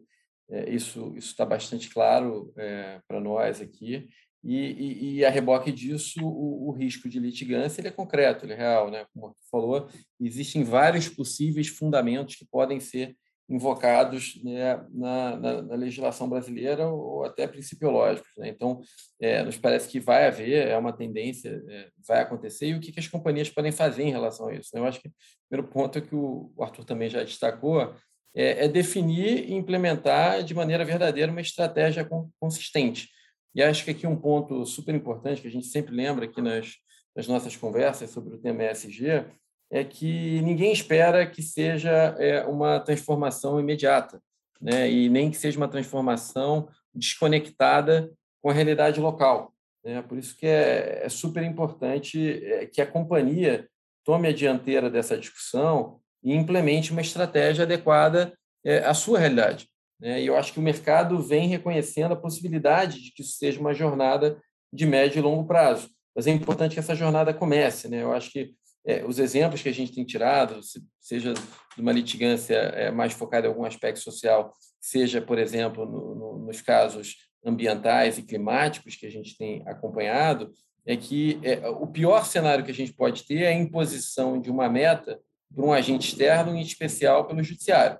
é, 0.51 0.71
isso 0.71 1.13
está 1.17 1.45
bastante 1.45 1.91
claro 1.91 2.53
é, 2.57 3.01
para 3.09 3.21
nós 3.21 3.61
aqui. 3.61 4.09
E, 4.45 4.57
e, 4.57 5.17
e, 5.17 5.25
a 5.25 5.31
reboque 5.31 5.71
disso, 5.71 6.21
o, 6.21 6.69
o, 6.69 6.73
risco 6.73 7.09
de 7.09 7.21
litigância 7.21 7.81
ele 7.81 7.89
é 7.89 7.93
concreto, 7.93 8.45
ele 8.45 8.53
é 8.53 8.57
real. 8.57 8.91
Né? 8.91 9.07
Como 9.13 9.29
você 9.29 9.49
falou, 9.51 9.89
existem 10.21 10.65
vários 10.65 11.09
possíveis 11.09 11.69
fundamentos 11.69 12.37
que 12.37 12.45
podem 12.45 12.81
ser 12.81 13.17
invocados 13.53 14.43
né, 14.43 14.83
na, 14.91 15.37
na, 15.37 15.63
na, 15.63 15.75
legislação 15.77 16.27
brasileira 16.27 16.89
ou 16.89 17.23
até 17.23 17.47
principiológicos. 17.47 18.31
Né? 18.39 18.49
Então, 18.49 18.81
é, 19.21 19.43
nos 19.43 19.59
parece 19.59 19.89
que 19.89 20.01
vai 20.01 20.27
haver, 20.27 20.69
é 20.69 20.77
uma 20.79 20.93
tendência, 20.93 21.63
é, 21.69 21.89
vai 22.09 22.23
acontecer, 22.23 22.69
e 22.69 22.75
o 22.75 22.81
que, 22.81 22.91
que, 22.91 22.99
as 22.99 23.09
companhias 23.09 23.51
podem 23.51 23.71
fazer 23.71 24.05
em 24.05 24.11
relação 24.11 24.49
a 24.49 24.55
isso? 24.55 24.71
Né? 24.73 24.81
Eu 24.81 24.87
acho 24.87 25.03
que 25.03 25.09
o 25.09 25.13
primeiro 25.51 25.71
ponto 25.71 26.01
que 26.01 26.15
o, 26.15 26.51
o 26.57 26.65
Arthur 26.65 26.85
também 26.85 27.11
já 27.11 27.23
destacou, 27.23 27.95
é, 28.35 28.65
é, 28.65 28.69
definir 28.69 29.51
e 29.51 29.53
implementar 29.53 30.43
de 30.43 30.55
maneira 30.55 30.83
verdadeira 30.83 31.31
uma 31.31 31.43
estratégia 31.43 32.09
consistente. 32.41 33.11
E 33.55 33.63
acho 33.63 33.85
que 33.85 33.91
aqui 33.91 34.07
um 34.07 34.17
ponto 34.17 34.65
super 34.65 34.95
importante 34.95 35.43
que 35.43 35.49
a 35.49 35.51
gente 35.51 35.67
sempre 35.67 35.95
lembra 35.95 36.25
aqui 36.25 36.41
nas, 36.41 36.77
nas 37.15 37.29
nossas 37.29 37.55
conversas 37.55 38.09
sobre 38.09 38.35
o 38.35 38.39
tema 38.39 38.65
ESG 38.65 39.27
é 39.73 39.83
que 39.83 40.43
ninguém 40.43 40.71
espera 40.71 41.27
que 41.27 41.43
seja 41.43 41.91
é, 42.19 42.45
uma 42.45 42.79
transformação 42.79 43.59
imediata, 43.59 44.21
né? 44.61 44.89
e 44.89 45.09
nem 45.09 45.31
que 45.31 45.37
seja 45.39 45.57
uma 45.57 45.67
transformação 45.67 46.69
desconectada 46.95 48.13
com 48.43 48.51
a 48.51 48.53
realidade 48.53 49.01
local. 49.01 49.55
Né? 49.83 50.03
Por 50.03 50.19
isso 50.19 50.37
que 50.37 50.47
é, 50.47 51.01
é 51.03 51.09
super 51.09 51.43
importante 51.43 52.45
é, 52.45 52.67
que 52.67 52.83
a 52.83 52.87
companhia 52.87 53.67
tome 54.05 54.29
a 54.29 54.33
dianteira 54.33 54.91
dessa 54.91 55.17
discussão 55.17 55.99
e 56.23 56.35
implemente 56.35 56.93
uma 56.93 57.01
estratégia 57.01 57.65
adequada 57.65 58.37
é, 58.63 58.79
à 58.85 58.93
sua 58.93 59.19
realidade. 59.19 59.69
Né? 59.99 60.21
E 60.21 60.27
eu 60.27 60.37
acho 60.37 60.53
que 60.53 60.59
o 60.59 60.63
mercado 60.63 61.19
vem 61.23 61.49
reconhecendo 61.49 62.13
a 62.13 62.21
possibilidade 62.21 63.01
de 63.01 63.11
que 63.11 63.23
isso 63.23 63.39
seja 63.39 63.59
uma 63.59 63.73
jornada 63.73 64.39
de 64.71 64.85
médio 64.85 65.19
e 65.19 65.23
longo 65.23 65.47
prazo. 65.47 65.89
Mas 66.15 66.27
é 66.27 66.31
importante 66.31 66.75
que 66.75 66.81
essa 66.81 66.95
jornada 66.95 67.33
comece. 67.33 67.89
Né? 67.89 68.03
Eu 68.03 68.13
acho 68.13 68.31
que 68.31 68.55
é, 68.85 69.05
os 69.05 69.19
exemplos 69.19 69.63
que 69.63 69.69
a 69.69 69.75
gente 69.75 69.93
tem 69.95 70.05
tirado, 70.05 70.61
seja 71.01 71.35
de 71.35 71.81
uma 71.81 71.93
litigância 71.93 72.55
é, 72.55 72.91
mais 72.91 73.13
focada 73.13 73.47
em 73.47 73.51
algum 73.51 73.65
aspecto 73.65 74.01
social, 74.01 74.53
seja, 74.81 75.21
por 75.21 75.39
exemplo, 75.39 75.87
no, 75.87 76.15
no, 76.15 76.39
nos 76.47 76.61
casos 76.61 77.17
ambientais 77.45 78.19
e 78.19 78.23
climáticos 78.23 78.97
que 78.97 79.07
a 79.07 79.11
gente 79.11 79.37
tem 79.37 79.63
acompanhado, 79.67 80.53
é 80.85 80.97
que 80.97 81.41
é, 81.43 81.69
o 81.69 81.87
pior 81.87 82.25
cenário 82.25 82.65
que 82.65 82.71
a 82.71 82.75
gente 82.75 82.93
pode 82.93 83.25
ter 83.25 83.43
é 83.43 83.49
a 83.49 83.55
imposição 83.55 84.41
de 84.41 84.51
uma 84.51 84.69
meta 84.69 85.21
por 85.55 85.65
um 85.65 85.73
agente 85.73 86.09
externo, 86.09 86.55
em 86.57 86.61
especial 86.61 87.27
pelo 87.27 87.43
judiciário. 87.43 87.99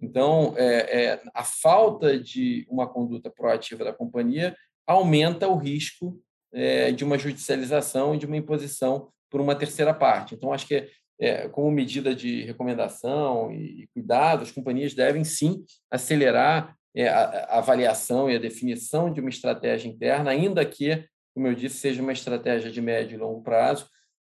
Então, 0.00 0.54
é, 0.56 1.04
é, 1.04 1.22
a 1.34 1.44
falta 1.44 2.18
de 2.18 2.66
uma 2.68 2.88
conduta 2.88 3.30
proativa 3.30 3.84
da 3.84 3.92
companhia 3.92 4.56
aumenta 4.86 5.46
o 5.46 5.56
risco 5.56 6.20
é, 6.52 6.90
de 6.90 7.04
uma 7.04 7.18
judicialização 7.18 8.14
e 8.14 8.18
de 8.18 8.26
uma 8.26 8.36
imposição 8.36 9.08
por 9.32 9.40
uma 9.40 9.56
terceira 9.56 9.94
parte. 9.94 10.34
Então, 10.34 10.52
acho 10.52 10.66
que, 10.66 10.86
é, 11.18 11.48
como 11.48 11.70
medida 11.70 12.14
de 12.14 12.42
recomendação 12.42 13.50
e, 13.50 13.88
cuidado, 13.94 14.42
as 14.42 14.52
companhias 14.52 14.92
devem 14.92 15.24
sim 15.24 15.64
acelerar 15.90 16.76
é, 16.94 17.08
a, 17.08 17.22
a 17.24 17.58
avaliação 17.58 18.30
e 18.30 18.36
a 18.36 18.38
definição 18.38 19.10
de 19.10 19.20
uma 19.20 19.30
estratégia 19.30 19.88
interna, 19.88 20.30
ainda 20.30 20.64
que, 20.66 21.02
como 21.34 21.46
eu 21.46 21.54
disse, 21.54 21.78
seja 21.78 22.02
uma 22.02 22.12
estratégia 22.12 22.70
de 22.70 22.82
médio 22.82 23.14
e 23.14 23.18
longo 23.18 23.42
prazo. 23.42 23.88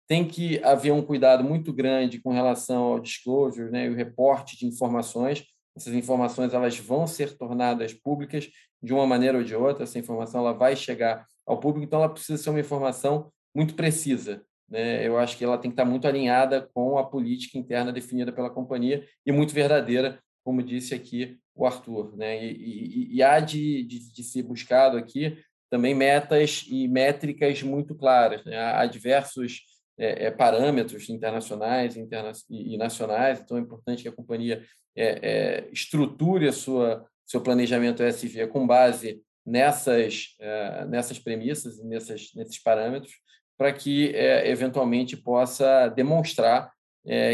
Tem 0.07 0.27
que 0.27 0.59
haver 0.63 0.91
um 0.91 1.01
cuidado 1.01 1.43
muito 1.43 1.71
grande 1.71 2.19
com 2.19 2.31
relação 2.31 2.83
ao 2.85 2.99
disclosure 2.99 3.69
né, 3.69 3.87
o 3.89 3.93
reporte 3.93 4.57
de 4.57 4.65
informações. 4.65 5.43
Essas 5.75 5.93
informações 5.93 6.53
elas 6.53 6.79
vão 6.79 7.05
ser 7.05 7.37
tornadas 7.37 7.93
públicas 7.93 8.49
de 8.81 8.93
uma 8.93 9.05
maneira 9.05 9.37
ou 9.37 9.43
de 9.43 9.53
outra. 9.53 9.83
Essa 9.83 9.99
informação 9.99 10.39
ela 10.39 10.53
vai 10.53 10.75
chegar 10.75 11.27
ao 11.45 11.59
público, 11.59 11.85
então 11.85 11.99
ela 11.99 12.09
precisa 12.09 12.41
ser 12.41 12.49
uma 12.49 12.59
informação 12.59 13.31
muito 13.53 13.75
precisa 13.75 14.46
né, 14.69 15.07
eu 15.07 15.17
acho 15.17 15.37
que 15.37 15.43
ela 15.43 15.57
tem 15.57 15.71
que 15.71 15.73
estar 15.73 15.85
muito 15.85 16.07
alinhada 16.07 16.69
com 16.73 16.97
a 16.97 17.03
política 17.05 17.57
interna 17.57 17.91
definida 17.91 18.31
pela 18.31 18.49
companhia 18.49 19.05
e 19.25 19.31
muito 19.31 19.53
verdadeira, 19.53 20.19
como 20.43 20.63
disse 20.63 20.93
aqui 20.93 21.37
o 21.55 21.65
Arthur. 21.65 22.15
Né? 22.15 22.45
E, 22.45 22.51
e, 22.51 23.15
e 23.15 23.23
há 23.23 23.39
de, 23.39 23.83
de, 23.83 24.13
de 24.13 24.23
ser 24.23 24.43
buscado 24.43 24.97
aqui 24.97 25.37
também 25.69 25.93
metas 25.93 26.65
e 26.69 26.87
métricas 26.87 27.61
muito 27.61 27.95
claras. 27.95 28.43
Né? 28.45 28.57
Há 28.57 28.85
diversos 28.85 29.63
é, 29.97 30.25
é, 30.25 30.31
parâmetros 30.31 31.09
internacionais 31.09 31.97
interna 31.97 32.31
e, 32.49 32.77
nacionais, 32.77 33.39
então 33.39 33.57
é 33.57 33.61
importante 33.61 34.03
que 34.03 34.07
a 34.07 34.15
companhia 34.15 34.63
é, 34.95 35.05
é, 35.05 35.69
estruture 35.71 36.47
a 36.47 36.53
sua 36.53 37.05
seu 37.25 37.41
planejamento 37.41 38.01
ESG 38.01 38.47
com 38.47 38.65
base 38.65 39.21
nessas 39.45 40.35
é, 40.39 40.85
nessas 40.85 41.19
premissas 41.19 41.79
e 41.79 41.85
nessas, 41.85 42.31
nesses 42.35 42.59
parâmetros 42.61 43.13
para 43.57 43.73
que 43.73 44.15
é, 44.15 44.49
eventualmente 44.49 45.17
possa 45.17 45.87
demonstrar 45.89 46.71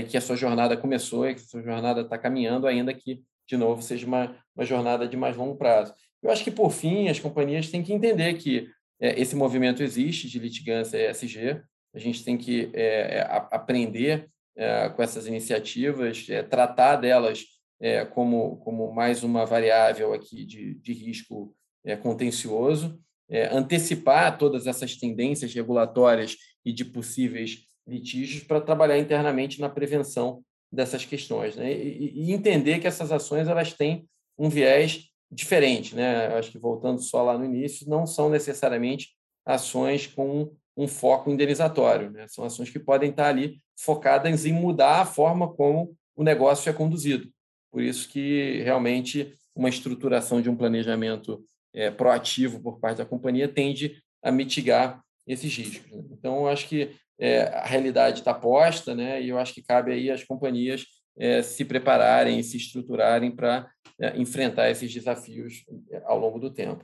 que 0.07 0.15
a 0.15 0.21
sua 0.21 0.35
jornada 0.35 0.77
começou 0.77 1.27
e 1.27 1.33
que 1.33 1.41
a 1.41 1.45
sua 1.45 1.63
jornada 1.63 2.01
está 2.01 2.15
caminhando, 2.15 2.67
ainda 2.67 2.93
que 2.93 3.23
de 3.47 3.57
novo 3.57 3.81
seja 3.81 4.05
uma, 4.05 4.35
uma 4.55 4.63
jornada 4.63 5.07
de 5.07 5.17
mais 5.17 5.35
longo 5.35 5.55
prazo. 5.55 5.95
Eu 6.21 6.29
acho 6.29 6.43
que 6.43 6.51
por 6.51 6.69
fim 6.69 7.09
as 7.09 7.19
companhias 7.19 7.71
têm 7.71 7.81
que 7.81 7.91
entender 7.91 8.35
que 8.35 8.69
esse 8.99 9.35
movimento 9.35 9.81
existe 9.81 10.29
de 10.29 10.37
litigância 10.37 11.09
ESG, 11.09 11.63
a 11.91 11.97
gente 11.99 12.23
tem 12.23 12.37
que 12.37 12.69
é, 12.73 13.25
aprender 13.49 14.29
é, 14.55 14.89
com 14.89 15.01
essas 15.01 15.27
iniciativas, 15.27 16.27
é, 16.29 16.43
tratar 16.43 16.97
delas 16.97 17.43
é, 17.79 18.05
como, 18.05 18.57
como 18.57 18.93
mais 18.93 19.23
uma 19.23 19.45
variável 19.45 20.13
aqui 20.13 20.45
de, 20.45 20.75
de 20.75 20.93
risco 20.93 21.55
é, 21.83 21.95
contencioso, 21.95 22.99
é, 23.29 23.47
antecipar 23.55 24.37
todas 24.37 24.67
essas 24.67 24.95
tendências 24.95 25.53
regulatórias 25.53 26.37
e 26.65 26.71
de 26.71 26.85
possíveis 26.85 27.65
litígios 27.87 28.43
para 28.43 28.61
trabalhar 28.61 28.97
internamente 28.97 29.59
na 29.59 29.69
prevenção 29.69 30.43
dessas 30.71 31.05
questões, 31.05 31.55
né? 31.55 31.71
E, 31.71 32.29
e, 32.29 32.31
entender 32.31 32.79
que 32.79 32.87
essas 32.87 33.11
ações 33.11 33.47
elas 33.47 33.73
têm 33.73 34.07
um 34.37 34.49
viés 34.49 35.09
diferente, 35.31 35.95
né? 35.95 36.27
acho 36.35 36.51
que 36.51 36.57
voltando 36.57 37.01
só 37.01 37.23
lá 37.23 37.37
no 37.37 37.45
início, 37.45 37.89
não 37.89 38.05
são 38.05 38.29
necessariamente 38.29 39.09
ações 39.45 40.07
com 40.07 40.51
um 40.77 40.87
foco 40.87 41.29
indenizatório. 41.29 42.11
Né? 42.11 42.27
São 42.27 42.45
ações 42.45 42.69
que 42.69 42.79
podem 42.79 43.09
estar 43.09 43.27
ali 43.27 43.59
focadas 43.77 44.45
em 44.45 44.53
mudar 44.53 45.01
a 45.01 45.05
forma 45.05 45.51
como 45.51 45.95
o 46.15 46.23
negócio 46.23 46.69
é 46.69 46.73
conduzido. 46.73 47.29
Por 47.71 47.81
isso 47.81 48.09
que 48.09 48.61
realmente 48.61 49.35
uma 49.55 49.69
estruturação 49.69 50.41
de 50.41 50.49
um 50.49 50.55
planejamento 50.55 51.43
é, 51.73 51.91
proativo 51.91 52.61
por 52.61 52.79
parte 52.79 52.97
da 52.97 53.05
companhia 53.05 53.47
tende 53.47 54.01
a 54.21 54.31
mitigar 54.31 55.01
esses 55.27 55.55
riscos. 55.55 55.91
Né? 55.91 56.03
Então, 56.11 56.37
eu 56.37 56.47
acho 56.47 56.67
que 56.67 56.91
é, 57.19 57.43
a 57.43 57.65
realidade 57.65 58.19
está 58.19 58.33
posta, 58.33 58.93
né? 58.95 59.21
e 59.21 59.29
eu 59.29 59.37
acho 59.37 59.53
que 59.53 59.63
cabe 59.63 59.91
aí 59.91 60.09
às 60.09 60.23
companhias 60.23 60.85
é, 61.17 61.41
se 61.41 61.63
prepararem 61.63 62.41
se 62.41 62.57
estruturarem 62.57 63.31
para 63.31 63.69
é, 63.99 64.17
enfrentar 64.17 64.69
esses 64.69 64.91
desafios 64.91 65.63
é, 65.91 66.01
ao 66.05 66.19
longo 66.19 66.39
do 66.39 66.49
tempo. 66.49 66.83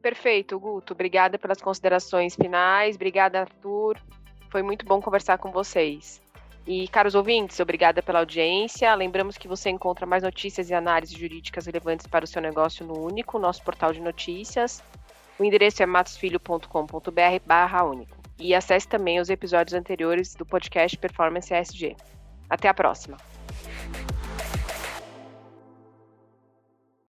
Perfeito, 0.00 0.58
Guto. 0.58 0.92
Obrigada 0.92 1.38
pelas 1.38 1.60
considerações 1.60 2.34
finais. 2.34 2.96
Obrigada, 2.96 3.40
Arthur. 3.40 4.00
Foi 4.50 4.62
muito 4.62 4.86
bom 4.86 5.00
conversar 5.00 5.38
com 5.38 5.50
vocês. 5.50 6.22
E, 6.66 6.88
caros 6.88 7.14
ouvintes, 7.14 7.60
obrigada 7.60 8.02
pela 8.02 8.18
audiência. 8.18 8.92
Lembramos 8.94 9.38
que 9.38 9.46
você 9.46 9.70
encontra 9.70 10.04
mais 10.04 10.24
notícias 10.24 10.68
e 10.68 10.74
análises 10.74 11.16
jurídicas 11.16 11.66
relevantes 11.66 12.08
para 12.08 12.24
o 12.24 12.28
seu 12.28 12.42
negócio 12.42 12.84
no 12.84 12.98
Único, 12.98 13.38
nosso 13.38 13.62
portal 13.62 13.92
de 13.92 14.00
notícias. 14.00 14.82
O 15.38 15.44
endereço 15.44 15.82
é 15.82 15.86
matosfilho.com.br 15.86 17.46
barra 17.46 17.84
único. 17.84 18.16
E 18.38 18.54
acesse 18.54 18.88
também 18.88 19.20
os 19.20 19.30
episódios 19.30 19.74
anteriores 19.74 20.34
do 20.34 20.44
podcast 20.44 20.98
Performance 20.98 21.54
ESG. 21.54 21.96
Até 22.50 22.68
a 22.68 22.74
próxima! 22.74 23.16